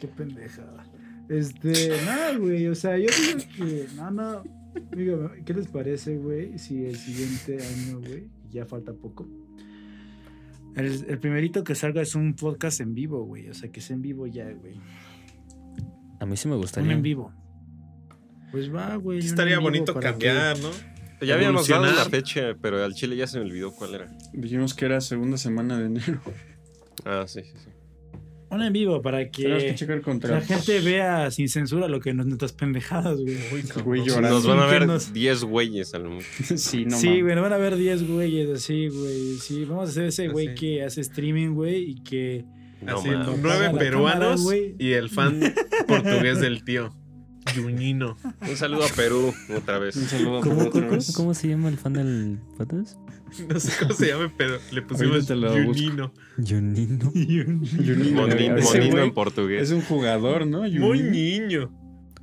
[0.00, 0.86] qué pendejada.
[1.28, 4.42] Este, no, güey, o sea, yo digo que, no, no,
[4.96, 6.58] digo, ¿qué les parece, güey?
[6.58, 9.28] Si el siguiente año, güey, ya falta poco.
[10.76, 13.90] El, el primerito que salga es un podcast en vivo, güey, o sea, que es
[13.90, 14.80] en vivo ya, güey.
[16.20, 16.92] A mí sí me Un gustaría.
[16.92, 17.32] en vivo.
[18.50, 19.18] Pues va, güey.
[19.20, 20.70] un Estaría bonito cambiar, ¿no?
[21.20, 24.10] Ya habíamos dado la fecha, pero al chile ya se me olvidó cuál era.
[24.32, 26.20] Dijimos que era segunda semana de enero.
[27.04, 27.70] Ah, sí, sí, sí.
[28.54, 32.14] Un en vivo para Tenemos que que checar la gente vea sin censura lo que
[32.14, 33.36] nos nuestras pendejadas, güey.
[33.84, 34.04] Güey.
[34.06, 36.26] Nos van a ver que nos- 10 güeyes a lo mucho.
[36.56, 39.34] sí, no sí, güey, nos van a ver 10 güeyes así, güey.
[39.38, 40.54] Sí, vamos a hacer ese güey Así.
[40.56, 42.44] que hace streaming, güey, y que
[42.82, 43.08] No Así,
[43.40, 44.74] nueve peruanos cámara, güey.
[44.78, 45.40] y el fan
[45.88, 46.94] portugués del tío.
[47.54, 48.16] Junino.
[48.48, 49.96] Un saludo a Perú otra vez.
[49.96, 51.12] Un saludo ¿Cómo, por otra cómo- vez.
[51.14, 52.96] cómo se llama el fan del patas?
[53.48, 55.26] No sé cómo se llame, pero le pusimos.
[55.26, 56.12] Junino.
[56.36, 57.10] Junino.
[58.14, 59.62] Monino en portugués.
[59.62, 60.62] Es un jugador, ¿no?
[60.62, 61.72] Muy niño.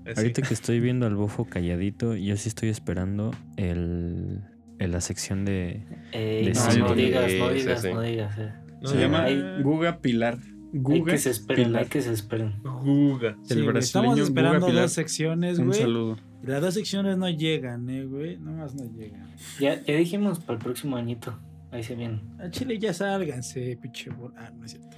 [0.06, 0.14] Así.
[0.18, 4.42] Ahorita que estoy viendo al bofo calladito, yo sí estoy esperando el,
[4.80, 5.84] la sección de...
[6.12, 7.94] Ey, De no, digas, no sí, digas, sí.
[7.94, 8.38] no digas.
[8.40, 8.52] eh.
[8.82, 9.28] No, Se llama
[9.62, 10.40] Guga Pilar.
[10.74, 11.84] Hay Guga que se esperen, Pilar.
[11.84, 12.62] hay que se esperen.
[12.64, 13.38] Guga.
[13.44, 14.84] Sí, El brasileño estamos Guga esperando Pilar.
[14.84, 15.80] dos secciones, Un güey.
[15.80, 16.18] saludo.
[16.44, 18.38] Y las dos secciones no llegan, eh, güey.
[18.38, 19.30] Nomás no llegan.
[19.60, 21.38] Ya, ya dijimos para el próximo añito.
[21.72, 22.22] Ahí se viene.
[22.40, 24.90] A Chile ya sálganse, pinche bol- Ah, no es cierto.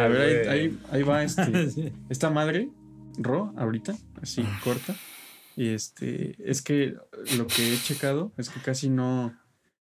[0.00, 1.92] A ver, Eh, ahí, ahí, ahí va este, Sí.
[2.10, 2.68] esta madre,
[3.18, 4.94] Ro, ahorita, así corta.
[5.56, 6.94] Y este, es que
[7.36, 9.32] lo que he checado es que casi no, o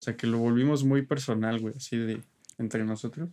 [0.01, 2.23] sea, que lo volvimos muy personal, güey, así de
[2.59, 3.29] entre nosotros.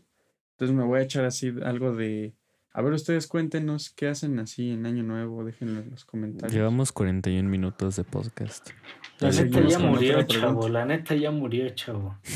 [0.57, 2.33] Entonces me voy a echar así algo de,
[2.73, 6.51] a ver, ustedes cuéntenos qué hacen así en Año Nuevo, déjenlo en los comentarios.
[6.51, 8.71] Llevamos 41 minutos de podcast.
[9.19, 10.67] La neta ya murió, chavo.
[10.67, 12.17] La neta ya murió, chavo.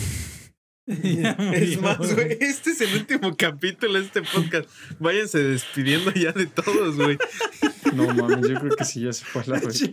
[0.88, 4.68] Ya Es más, güey, este es el último capítulo de este podcast.
[5.00, 7.18] Váyanse despidiendo ya de todos, güey.
[7.94, 9.90] No mames, yo creo que sí ya se fue a la vez.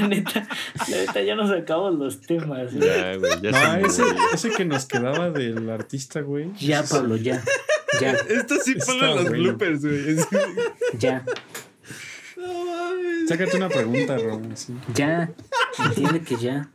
[0.00, 0.48] La neta,
[0.88, 2.72] la neta ya nos acabamos los temas.
[2.74, 6.52] Ya, güey, ya No, se ese, ese que nos quedaba del artista, güey.
[6.58, 7.42] Ya, Pablo, ya.
[8.00, 9.30] Ya, Esto sí en los bueno.
[9.30, 10.16] bloopers, güey.
[10.98, 11.24] Ya,
[13.28, 14.40] Sácate una pregunta, Ro.
[14.52, 14.74] así.
[14.94, 15.30] ya.
[15.86, 16.68] Entiende que ya.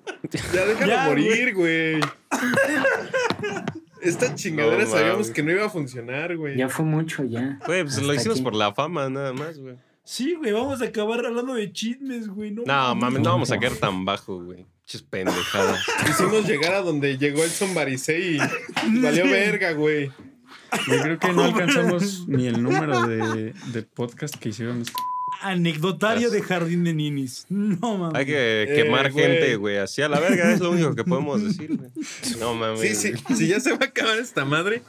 [0.54, 2.00] Ya déjalo Ya, morir, güey.
[4.02, 6.58] Esta chingadera No, sabíamos que no iba a funcionar, güey.
[6.58, 7.60] Ya fue mucho, ya.
[7.66, 8.44] Güey, pues lo hicimos aquí.
[8.44, 9.76] por la fama, nada más, güey.
[10.12, 12.50] Sí, güey, vamos a acabar hablando de chismes, güey.
[12.50, 14.66] No, No, mames, no vamos a caer tan bajo, güey.
[14.88, 15.84] Chis pendejadas.
[16.10, 18.38] Hicimos llegar a donde llegó el Zombaricé y
[19.02, 20.08] valió verga, güey.
[20.88, 24.84] Yo creo que no alcanzamos ni el número de, de podcast que hicieron.
[25.42, 27.46] Anecdotario de Jardín de Ninis.
[27.50, 28.16] No, mames.
[28.20, 29.26] Hay que Eh, quemar güey.
[29.26, 29.78] gente, güey.
[29.78, 31.92] Así a la verga es lo único que podemos decir, güey.
[32.40, 32.82] No mames.
[32.98, 33.36] Sí, sí.
[33.36, 34.82] Si ya se va a acabar esta madre,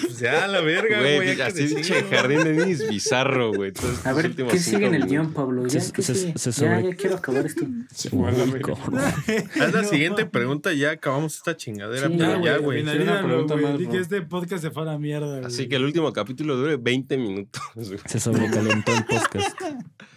[0.00, 1.16] pues ya la verga, güey.
[1.16, 3.72] Güey, así dice Jardín de Ninis bizarro, güey.
[3.72, 5.66] Todos A ver, ¿qué sigue en el guion, Pablo?
[5.66, 7.64] Ya, Se- ¿qué se- ya, sobre- ya quiero acabar esto.
[7.94, 8.08] Se.
[8.16, 12.08] Haz la No, siguiente pregunta, ya acabamos esta chingadera.
[12.08, 12.82] Sí, pero ya, güey.
[12.82, 15.44] Una pregunta más, que este podcast se fue a la mierda, güey.
[15.44, 17.98] Así que el último capítulo dure 20 minutos, güey.
[18.06, 19.60] Se sobrecalentó el podcast.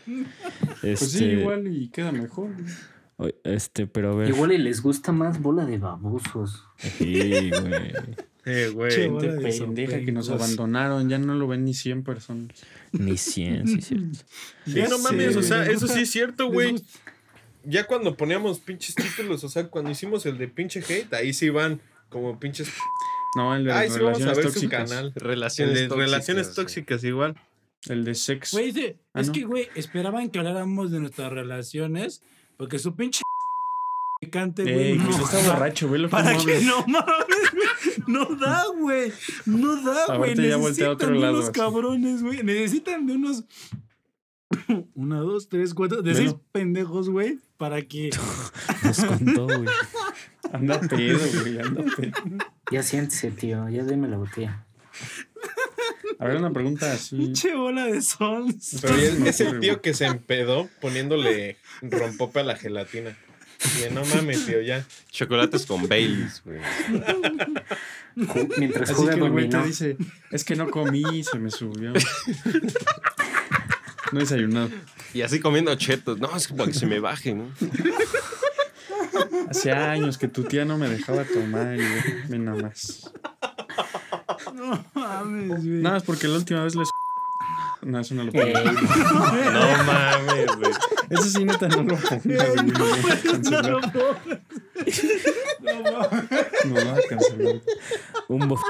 [0.05, 2.51] Pues sí, Este, igual y queda mejor.
[2.53, 2.65] güey.
[3.15, 4.29] oye, Este, pero a ver.
[4.29, 6.65] Igual y les gusta más bola de babosos.
[6.77, 7.93] Sí, güey.
[8.45, 8.91] Eh, güey.
[8.91, 11.09] Gente de pendeja que nos abandonaron.
[11.09, 12.49] Ya no lo ven ni 100 personas.
[12.91, 14.19] Ni 100, sí, cierto.
[14.65, 16.75] Sí, no mames, o sea, eso sí es cierto, güey.
[17.65, 21.49] Ya cuando poníamos pinches títulos, o sea, cuando hicimos el de pinche hate, ahí sí
[21.49, 21.79] van
[22.09, 22.69] como pinches.
[23.37, 24.89] No, el de Ay, sí, vamos a relaciones ver tóxicas.
[24.89, 25.13] su canal.
[25.15, 26.05] El Relaciones de tóxicas.
[26.11, 27.35] relaciones tóxicas, igual.
[27.87, 28.51] El de sex.
[28.51, 29.33] Güey, dice, Ah, es ¿no?
[29.33, 32.21] que, güey, esperaban que habláramos de nuestras relaciones
[32.57, 33.21] porque su pinche
[34.25, 34.91] picante, güey.
[34.91, 36.01] Ey, no que está borracho, güey.
[36.01, 38.07] Lo que ¿Para no mames?
[38.07, 39.11] No da, güey.
[39.45, 40.31] No da, güey.
[40.31, 41.59] Ahorita ya voltea a Necesitan otro de lado, unos así.
[41.59, 42.43] cabrones, güey.
[42.43, 43.43] Necesitan de unos.
[44.95, 46.01] Una, dos, tres, cuatro.
[46.01, 46.29] De Bueno.
[46.31, 47.39] seis pendejos, güey.
[47.57, 48.09] Para que.
[48.83, 49.65] Nos contó, güey.
[50.51, 51.59] Anda pedo, güey.
[51.59, 52.11] Anda pedo.
[52.71, 53.69] Ya siéntese, tío.
[53.69, 54.65] Ya deme la botella.
[56.19, 57.17] A ver, una pregunta así.
[57.17, 58.53] Pinche bola de sol.
[58.81, 63.17] Pero ya es, el tío que se empedó poniéndole rompope a la gelatina.
[63.89, 64.85] Y no mames, tío, ya.
[65.11, 66.59] Chocolates con Baileys, güey.
[68.57, 69.67] Mientras Así juega que el güey te dominó.
[69.67, 69.97] dice,
[70.31, 71.93] es que no comí, se me subió.
[74.11, 74.69] No he desayunado.
[75.13, 76.19] Y así comiendo chetos.
[76.19, 77.49] No, es que para que se me baje, ¿no?
[79.49, 83.11] Hace años que tu tía no me dejaba tomar y ve- ve nada más.
[84.53, 85.81] No mames, güey.
[85.81, 86.89] Nada más porque la última vez les...
[87.85, 88.71] No, eso no lo Ey, pongo.
[89.51, 90.71] No mames, güey.
[91.09, 92.37] Eso sí, neta, no lo pongas, güey.
[92.37, 93.81] Me van a cancelar.
[96.65, 97.61] Me van a cancelar.
[98.27, 98.61] Un bof.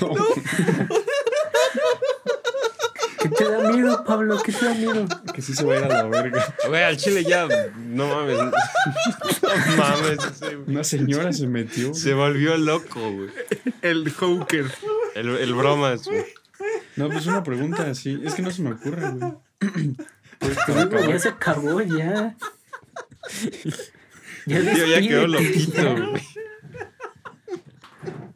[0.00, 0.14] No.
[3.20, 4.40] ¿Qué te da miedo, Pablo?
[4.42, 5.06] ¿Qué te da miedo?
[5.34, 6.54] Que sí se va a ir a la verga.
[6.66, 7.46] Güey, al chile ya.
[7.76, 8.38] No mames.
[8.38, 8.50] No
[9.76, 10.18] mames.
[10.24, 10.68] ese, güey.
[10.68, 11.92] Una señora se metió.
[11.94, 13.28] Se volvió loco, güey.
[13.82, 14.66] El Hawker.
[15.14, 16.24] El, el bromas, güey.
[16.96, 18.20] No, pues una pregunta así.
[18.24, 19.32] Es que no se me ocurre, güey.
[20.40, 20.56] Pues,
[21.06, 22.34] ya se acabó, ya.
[24.46, 26.22] Ya El tío ya quedó loquito, güey.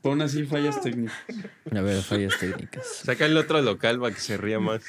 [0.03, 1.17] Pon así fallas técnicas.
[1.75, 2.87] A ver, fallas técnicas.
[3.05, 4.83] Saca el otro local para que se ría más.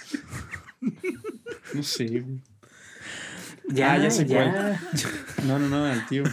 [1.73, 2.41] No sé, güey.
[3.69, 4.79] Ya, Ah, ya sé ya.
[5.45, 6.23] No, no, no, al tío.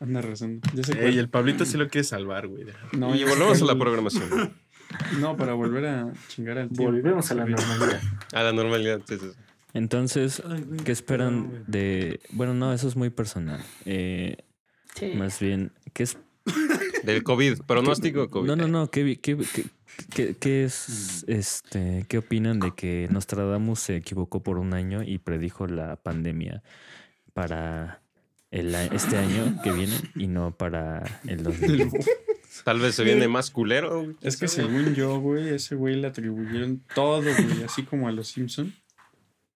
[0.00, 0.66] Anda rezando.
[0.74, 1.18] Ya sé Ey, cuál.
[1.18, 2.64] el Pablito sí lo quiere salvar, güey.
[2.92, 4.54] No, y volvemos a la programación.
[5.20, 6.84] No, para volver a chingar al tiempo.
[6.92, 8.00] Volvemos a la normalidad.
[8.32, 9.00] A la normalidad.
[9.08, 9.16] sí.
[9.72, 10.42] Entonces,
[10.84, 12.20] ¿qué esperan de...?
[12.32, 13.60] Bueno, no, eso es muy personal.
[13.84, 14.36] Eh,
[14.96, 15.12] Sí.
[15.14, 16.18] más bien, ¿qué es
[17.04, 17.60] Del COVID.
[17.62, 18.48] Pronóstico COVID.
[18.48, 18.90] No, no, no.
[18.90, 19.64] ¿Qué, vi- qué, qué-
[20.12, 25.18] qué- qué es, este, ¿Qué opinan de que Nostradamus se equivocó por un año y
[25.18, 26.62] predijo la pandemia
[27.32, 28.02] para
[28.50, 31.90] el, a- este año que viene y no para el 2000?
[32.64, 34.02] Tal vez se viene más culero.
[34.02, 34.16] güey.
[34.22, 38.28] Es que según yo, güey, ese güey le atribuyeron todo, güey, así como a los
[38.28, 38.74] Simpson.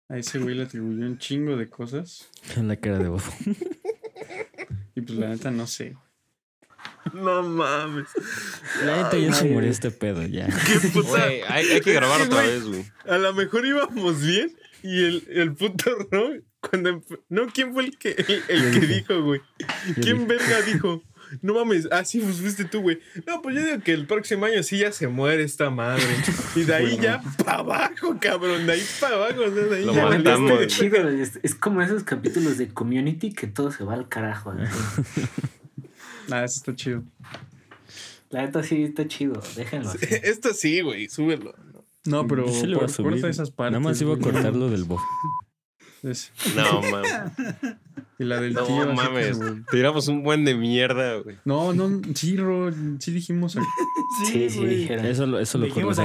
[0.09, 2.29] A ese güey le atribuyeron un chingo de cosas.
[2.57, 3.23] En la cara de Bobo.
[4.95, 5.95] Y pues la neta no sé.
[7.13, 8.07] No mames.
[8.85, 10.47] La neta ya se murió este pedo, ya.
[10.81, 11.23] Qué puta.
[11.23, 12.85] Hay, hay que grabar otra vez, güey.
[13.07, 16.29] A lo mejor íbamos bien y el, el puto Ro,
[16.59, 17.01] cuando...
[17.29, 19.41] No, ¿quién fue el que, el, el que dijo, güey?
[20.01, 21.01] ¿Quién verga dijo?
[21.41, 22.99] No mames, ah, sí, pues fuiste tú, güey.
[23.27, 26.03] No, pues yo digo que el próximo año sí ya se muere esta madre.
[26.55, 28.65] Y de ahí ya para abajo, cabrón.
[28.67, 29.41] De ahí para abajo.
[29.41, 30.51] o sea, de ahí Lo ya matamos.
[30.51, 34.51] está chido, es, es como esos capítulos de Community que todo se va al carajo.
[34.51, 35.21] así.
[36.31, 37.03] Ah, eso está chido.
[38.29, 40.05] La neta sí está chido, déjenlo así.
[40.23, 41.53] Esto sí, güey, súbelo.
[42.05, 43.11] No, pero sí por- subir.
[43.11, 43.73] corta esas partes.
[43.73, 45.03] Nada más iba a cortar lo del Bobo.
[46.03, 47.11] Es- No, mames.
[48.19, 48.87] Y la del No tío.
[48.87, 49.39] que mames.
[49.71, 51.37] Tiramos un buen de mierda, güey.
[51.45, 53.57] No, no, sí, Ro, sí dijimos.
[54.31, 54.75] Sí, sí, güey.
[54.77, 55.05] dijeron.
[55.07, 55.97] Eso, lo- eso lo Dijimos.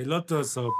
[0.00, 0.72] El otro so-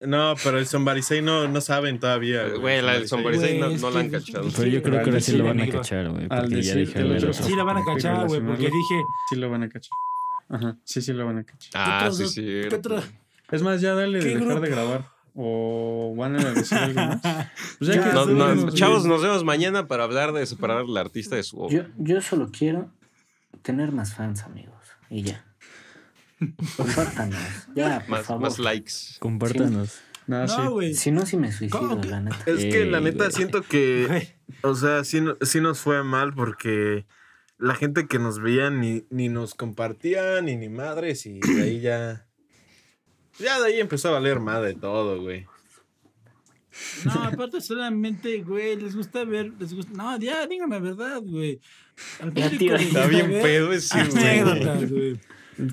[0.00, 2.48] No, pero el Zombarisei no, no saben todavía.
[2.48, 4.48] Güey, la del Zombarisei no, no la han cachado.
[4.56, 6.28] Pero yo creo que ahora sí lo van a cachar, güey.
[6.28, 7.32] Porque ya dijeron.
[7.34, 9.02] Sí la van a cachar, güey, porque dije.
[9.28, 9.90] Sí lo van a cachar.
[10.48, 11.70] Ajá, sí, sí lo van a cachar.
[11.74, 12.60] Ah, ¿qué sí, sí.
[13.50, 14.60] Es más, ya dale de ¿Qué dejar grupo?
[14.60, 15.15] de grabar.
[15.38, 17.20] O van a decir algo más.
[17.78, 21.42] Pues Ya, que No, chavos, nos vemos mañana para hablar de separar al artista de
[21.42, 21.76] su obra.
[21.76, 22.90] Yo, yo solo quiero
[23.62, 24.72] tener más fans, amigos.
[25.10, 25.44] Y ya.
[26.76, 27.38] Compártanos.
[27.74, 28.42] Ya, por Más, favor.
[28.42, 28.92] más likes.
[29.18, 29.90] Compártanos.
[29.90, 30.00] Sí.
[30.26, 30.94] No, güey.
[30.94, 32.38] Si no, sí me suicido, la neta.
[32.46, 37.06] Es que la neta siento que, o sea, sí, no- sí nos fue mal porque
[37.58, 42.25] la gente que nos veía ni, ni nos compartía ni ni madres y ahí ya...
[43.38, 45.46] Ya de ahí empezó a valer madre todo, güey.
[47.04, 49.92] No, aparte solamente, güey, les gusta ver, les gusta.
[49.94, 51.58] No, ya, díganme la verdad, güey.
[52.20, 54.28] Al Ya, público tío, le Está bien ver pedo ese, güey.
[54.28, 55.20] Anécdotas, güey.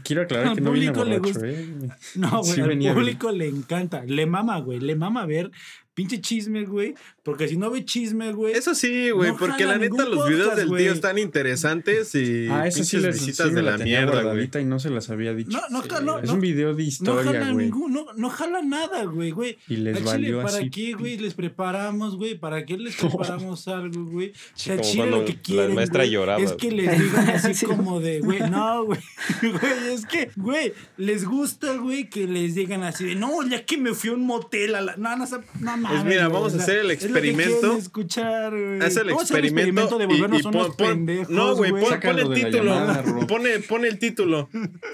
[0.05, 1.89] Quiero aclarar Al que no vine público le borracho, gusta- eh.
[2.15, 4.03] No, güey, Sí al público le encanta.
[4.05, 4.79] Le mama, güey.
[4.79, 5.51] Le mama ver
[5.93, 6.95] pinche chisme, güey.
[7.23, 8.53] Porque si no ve chisme, güey.
[8.53, 10.83] Eso sí, güey, No porque la neta los videos podcast, del güey.
[10.83, 14.49] tío están interesantes y Ah, eso sí les visitas sí de la la mierda, güey.
[14.61, 15.51] y no se las había dicho.
[15.51, 16.33] No, no, Sí, no, es no.
[16.33, 17.65] un video de no historia, jala güey.
[17.65, 19.57] ningún, no, no jala nada, güey, güey.
[19.67, 20.69] Y les Al valió chile, ¿para así.
[20.69, 21.17] qué, güey?
[21.17, 22.35] Les preparamos, güey.
[22.37, 24.33] ¿Para qué les preparamos algo, güey?
[24.67, 27.65] Como chile lo que la quieren, maestra güey, lloraba, Es que les digan así Sí.
[27.73, 28.99] como de, güey, no, güey.
[29.41, 33.77] Güey, es que, güey, les gusta, güey, que les digan así de, no, ya que
[33.77, 34.95] me fui a un motel a la...
[34.97, 35.25] No, no,
[35.59, 37.59] no, no mames, Pues mira, vamos a o sea, hacer el es experimento.
[37.59, 38.81] quieren escuchar, güey.
[38.81, 42.19] Haz el Vamos experimento, de y- volvernos y, pon- unos pon- pendejos, No, güey, pon,
[42.19, 42.63] el título.
[42.73, 44.49] llamada, pone, pone el título.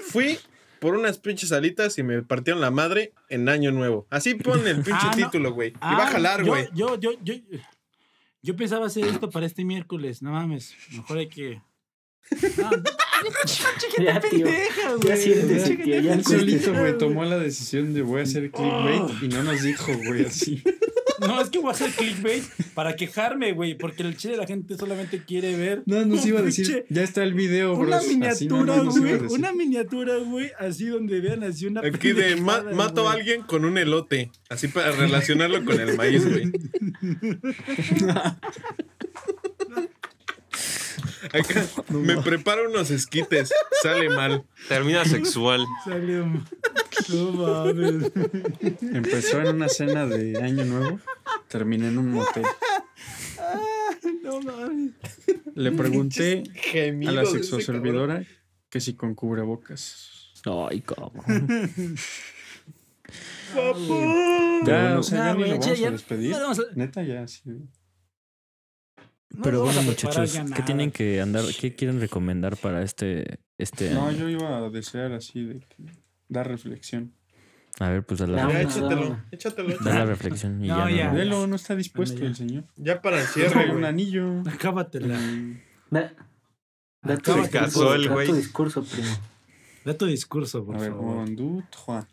[0.08, 0.38] Fui
[0.80, 4.06] por unas pinches alitas y me partieron la madre en año nuevo.
[4.10, 5.70] Así pon el pinche Ah, título, güey.
[5.70, 6.68] y Ah, va a jalar, yo- güey.
[6.74, 7.34] Yo, yo, yo,
[8.42, 10.22] yo, pensaba hacer esto para este miércoles.
[10.22, 11.60] No mames, mejor hay que.
[12.58, 12.70] No,
[13.98, 14.30] Ya, tío.
[14.44, 15.16] pendeja, Ya güey.
[15.18, 16.00] siéntese, tío.
[16.00, 19.62] Ya Él solito, güey, tomó la decisión de voy a hacer clickbait y no nos
[19.62, 20.62] dijo, güey, así.
[21.20, 22.42] No, es que voy a hacer clickbait
[22.74, 23.74] para quejarme, güey.
[23.74, 25.82] Porque el chile la gente solamente quiere ver.
[25.86, 27.86] No, nos iba a decir, ya está el video, bro.
[27.86, 29.26] Una miniatura, güey.
[29.28, 30.50] Una miniatura, güey.
[30.58, 31.80] Así donde vean así una.
[31.80, 34.30] Aquí de ma- mato a alguien con un elote.
[34.48, 36.50] Así para relacionarlo con el maíz, güey.
[41.32, 43.52] Acá, me preparo unos esquites.
[43.82, 44.44] Sale mal.
[44.68, 45.64] Termina sexual.
[45.84, 46.26] Salió.
[47.08, 48.12] No mames.
[48.82, 51.00] Empezó en una cena de Año Nuevo,
[51.48, 52.44] terminé en un motel.
[54.22, 54.92] No mames.
[55.54, 56.44] Le pregunté
[57.08, 58.24] a la sexoservidora
[58.68, 60.32] que si con cubrebocas.
[60.44, 61.12] Ay, cómo.
[61.22, 61.96] cabrón.
[64.66, 66.30] Ya, no, o sea, no, ya lo ya- vamos ya- a despedir.
[66.36, 67.42] no Neta, ya, sí.
[67.46, 74.08] No Pero bueno, muchachos, ¿qué tienen que andar, qué quieren recomendar para este, este No,
[74.08, 74.18] año?
[74.18, 75.76] yo iba a desear así de que
[76.30, 77.12] dar reflexión.
[77.78, 79.24] A ver, pues da Ya, la, Ya, no, échatelo, no.
[79.30, 79.76] échatelo.
[79.80, 80.96] da la reflexión y No, ya.
[80.96, 81.06] ya.
[81.08, 82.26] nos Velo, no está dispuesto ya.
[82.26, 82.64] el señor.
[82.76, 83.84] Ya para el cierre, un güey.
[83.84, 84.40] anillo.
[84.50, 85.18] Acábatela.
[85.90, 86.12] Da,
[87.02, 88.26] da tu Se casó discurso, el da güey.
[88.28, 89.08] tu discurso, primo.
[89.84, 91.16] Da tu discurso, por A ver, favor.
[91.28, 92.06] un du, trois.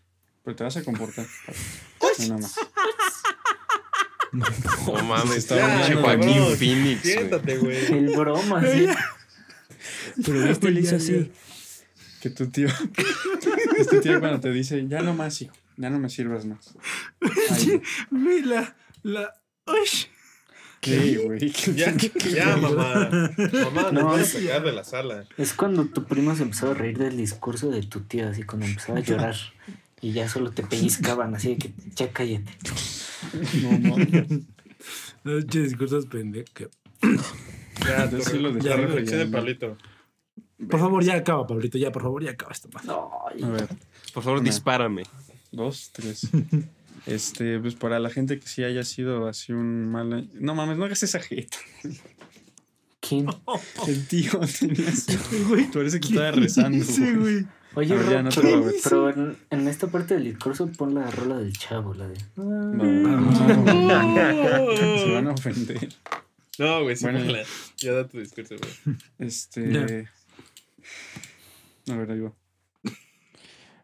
[0.44, 1.26] Pero te vas a comportar.
[2.02, 2.56] No, nada más.
[4.86, 6.56] No mames, está pinche de Joaquín.
[6.58, 7.02] Phoenix.
[7.04, 7.14] güey.
[7.14, 7.86] Siéntate, güey.
[7.92, 8.88] El broma, sí.
[10.26, 11.32] Pero viste, le hizo Ya, así.
[12.22, 12.68] Que tu tío.
[13.80, 15.54] este tío cuando te dice, ya no más, hijo.
[15.78, 16.76] Ya no me sirvas más.
[17.52, 18.76] Ay, Güey, la.
[19.04, 19.34] La.
[19.68, 19.76] Uy.
[20.82, 21.52] ¿Qué, güey?
[21.76, 21.94] Ya,
[22.34, 23.10] ya, mamá.
[23.64, 25.26] Mamá, No, van a es- sacar de la sala.
[25.38, 28.66] Es cuando tu primo se empezó a reír del discurso de tu tío, así cuando
[28.68, 29.36] empezaba a llorar.
[30.02, 32.52] Y ya solo te pellizcaban, así de que ya cállate.
[33.64, 33.96] No, no.
[35.24, 36.70] No, discursos pendejos.
[37.86, 39.78] Ya, te sí lo dejé de ya, Pablito.
[40.70, 41.78] Por favor, ya acaba, Pablito.
[41.78, 42.90] Ya, por favor, ya acaba esta madre.
[43.32, 43.68] Ay, A ver,
[44.14, 44.50] Por favor, Una.
[44.50, 45.04] dispárame.
[45.52, 46.28] dos, tres.
[47.06, 50.78] Este, pues para la gente que sí haya sido así un mal año- No mames,
[50.78, 51.56] no hagas esa jeta.
[53.00, 53.28] ¿Quién?
[53.88, 55.18] El tío tenía así.
[55.48, 56.84] Güey, Parece que estaba rezando.
[56.84, 57.16] Sí, güey.
[57.16, 57.46] güey.
[57.76, 58.42] Oye, A ver, ya no te
[58.84, 62.18] pero, en, en esta parte del discurso pon la rola del chavo, la de.
[62.36, 65.88] No, no, Se van a ofender.
[66.58, 67.20] No, güey, sí, Bueno.
[67.20, 67.44] ponla.
[67.78, 68.98] Ya da tu discurso, güey.
[69.20, 70.10] Este.
[71.90, 72.34] A ver, ahí va.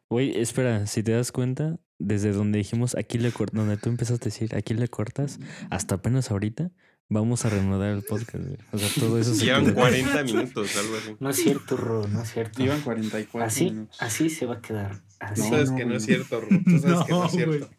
[0.10, 4.26] Güey, espera, si te das cuenta, desde donde dijimos aquí le cortas, donde tú empezaste
[4.26, 5.40] a decir aquí le cortas,
[5.72, 6.72] hasta apenas ahorita
[7.10, 8.58] vamos a reanudar el podcast, güey.
[8.72, 9.74] O sea, todo eso se Llevan queda.
[9.76, 11.16] 40 minutos, algo así.
[11.20, 12.62] No es cierto, Ro, no es cierto.
[12.64, 13.98] Iban 44 Así, minutos.
[14.02, 14.98] así se va a quedar.
[14.98, 15.42] Tú Así.
[15.42, 16.64] No, sabes no, que no es cierto, Ru.
[16.64, 17.70] Tú sabes que no No, es cierto.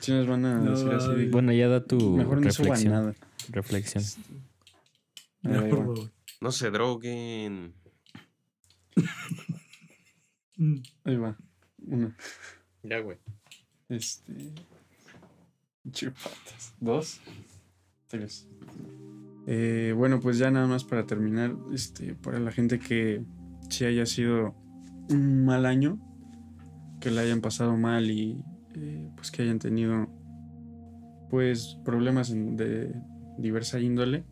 [0.00, 1.14] Sí nos van a No, decir así.
[1.14, 2.92] de- Bueno, ya da tu Mejor no reflexión.
[2.92, 3.14] nada.
[3.50, 4.02] Reflexión.
[5.42, 5.84] No, va.
[5.84, 6.10] güey.
[6.40, 7.74] No se droguen.
[10.56, 10.76] Mm.
[11.04, 11.36] Ahí va.
[11.86, 12.16] Una.
[12.82, 13.18] Ya, güey.
[13.88, 14.52] Este.
[15.90, 16.74] Chupatas.
[16.80, 17.20] Dos.
[18.08, 18.48] Tres.
[19.46, 21.54] Eh, bueno, pues ya nada más para terminar.
[21.72, 23.22] Este, para la gente que
[23.68, 24.54] sí haya sido
[25.10, 25.98] un mal año,
[27.00, 28.42] que la hayan pasado mal y
[28.74, 30.08] eh, pues que hayan tenido
[31.30, 32.94] pues problemas en- de
[33.38, 34.24] diversa índole.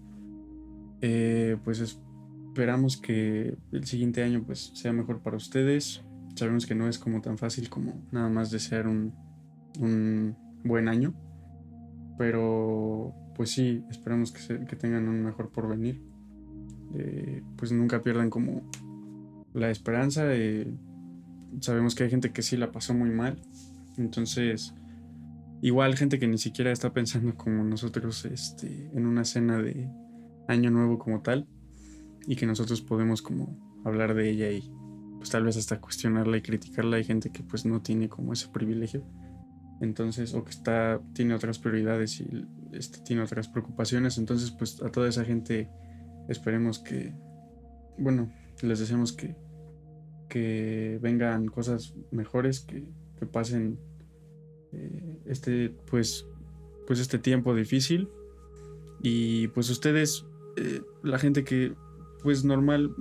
[1.04, 6.02] eh, pues esperamos que el siguiente año pues sea mejor para ustedes.
[6.34, 9.12] Sabemos que no es como tan fácil como nada más desear un,
[9.78, 11.14] un buen año.
[12.18, 16.02] Pero pues sí, esperamos que, se- que tengan un mejor porvenir.
[16.94, 18.62] Eh, pues nunca pierdan como
[19.54, 20.24] la esperanza.
[21.60, 23.40] sabemos que hay gente que sí la pasó muy mal.
[23.98, 24.74] Entonces,
[25.62, 29.88] igual gente que ni siquiera está pensando como nosotros este, en una cena de
[30.48, 31.46] año nuevo como tal.
[32.26, 34.70] Y que nosotros podemos como hablar de ella y
[35.22, 36.96] pues tal vez hasta cuestionarla y criticarla.
[36.96, 39.06] Hay gente que pues no tiene como ese privilegio.
[39.80, 44.18] Entonces, o que está, tiene otras prioridades y este, tiene otras preocupaciones.
[44.18, 45.70] Entonces, pues a toda esa gente
[46.28, 47.14] esperemos que,
[47.98, 49.36] bueno, les deseamos que,
[50.28, 52.84] que vengan cosas mejores, que,
[53.20, 53.78] que pasen
[54.72, 56.26] eh, este, pues,
[56.88, 58.08] pues este tiempo difícil.
[59.00, 61.76] Y pues ustedes, eh, la gente que,
[62.24, 62.92] pues normal,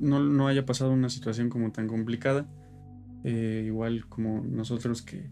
[0.00, 2.48] no, no haya pasado una situación como tan complicada,
[3.24, 5.30] eh, igual como nosotros que,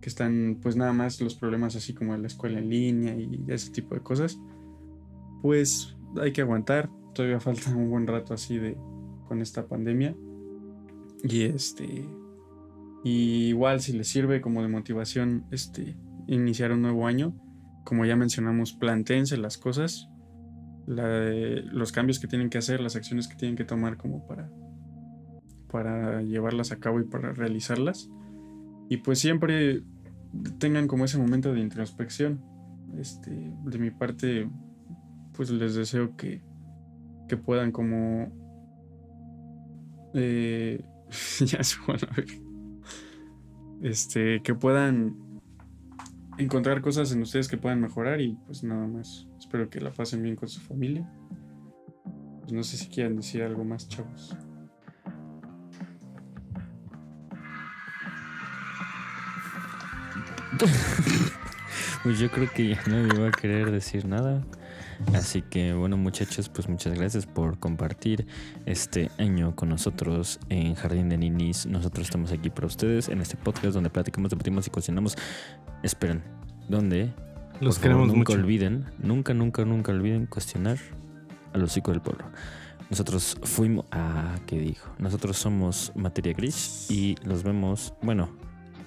[0.00, 3.70] que están pues nada más los problemas así como la escuela en línea y ese
[3.72, 4.38] tipo de cosas,
[5.42, 8.76] pues hay que aguantar, todavía falta un buen rato así de
[9.26, 10.16] con esta pandemia.
[11.24, 12.08] Y este
[13.04, 15.96] igual si les sirve como de motivación este
[16.26, 17.34] iniciar un nuevo año,
[17.84, 20.08] como ya mencionamos, plantéense las cosas,
[20.88, 24.50] la- los cambios que tienen que hacer, las acciones que tienen que tomar como para
[25.70, 28.08] para llevarlas a cabo y para realizarlas.
[28.88, 29.82] Y pues siempre
[30.58, 32.42] tengan como ese momento de introspección.
[32.96, 34.48] Este, de mi parte,
[35.34, 36.42] pues les deseo que,
[37.28, 38.32] que puedan como...
[40.14, 40.82] eh,
[41.40, 42.26] ya se van a ver.
[43.82, 45.16] Este, que puedan
[46.38, 49.28] encontrar cosas en ustedes que puedan mejorar y pues nada más.
[49.48, 51.10] Espero que la pasen bien con su familia.
[52.42, 54.36] Pues no sé si quieren decir algo más, chavos.
[62.04, 64.44] Pues yo creo que ya nadie va a querer decir nada.
[65.14, 68.26] Así que bueno muchachos, pues muchas gracias por compartir
[68.66, 71.66] este año con nosotros en Jardín de Ninis.
[71.66, 75.16] Nosotros estamos aquí para ustedes en este podcast donde platicamos, debatimos y cocinamos.
[75.82, 76.22] Esperen,
[76.68, 77.12] ¿dónde?
[77.60, 78.44] Los Por favor, queremos nunca mucho.
[78.44, 80.78] olviden, nunca, nunca, nunca olviden cuestionar
[81.52, 82.24] al hocico del pueblo.
[82.90, 83.84] Nosotros fuimos.
[83.90, 84.90] Ah, ¿qué dijo?
[84.98, 88.30] Nosotros somos Materia Gris y los vemos, bueno,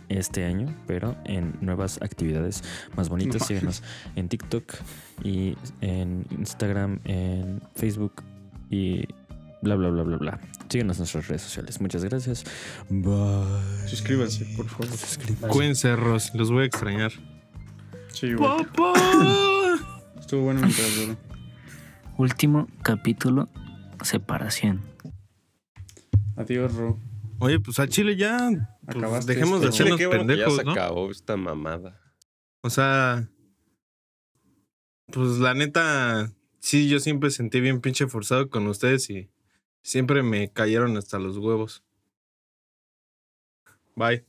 [0.09, 2.63] este año, pero en nuevas actividades
[2.95, 3.41] más bonitas.
[3.41, 3.47] No.
[3.47, 3.83] Síguenos
[4.15, 4.73] en TikTok
[5.23, 8.23] y en Instagram, en Facebook
[8.69, 9.05] y
[9.61, 10.39] bla, bla, bla, bla, bla.
[10.69, 11.81] Síguenos en nuestras redes sociales.
[11.81, 12.43] Muchas gracias.
[12.89, 13.87] Bye.
[13.87, 14.87] Suscríbanse, por favor.
[14.87, 15.47] Suscríbanse.
[15.47, 16.33] Cuídense, Ros.
[16.33, 17.11] Los voy a extrañar.
[18.21, 18.33] Sí.
[18.35, 18.47] Güey.
[18.65, 18.93] ¡Papá!
[20.19, 21.17] Estuvo bueno mientras duró.
[22.19, 23.49] Último capítulo,
[24.03, 24.79] separación.
[26.35, 26.99] Adiós, Ro.
[27.39, 28.51] Oye, pues a Chile ya.
[28.85, 29.77] pues, Acabaste dejemos de esto.
[29.77, 30.71] Chile, hacernos qué bueno que ya pendejos, se ¿no?
[30.71, 31.99] acabó esta mamada.
[32.61, 33.27] O sea.
[35.07, 36.31] Pues la neta.
[36.59, 39.31] Sí, yo siempre sentí bien pinche forzado con ustedes y
[39.81, 41.83] siempre me cayeron hasta los huevos.
[43.95, 44.25] Bye.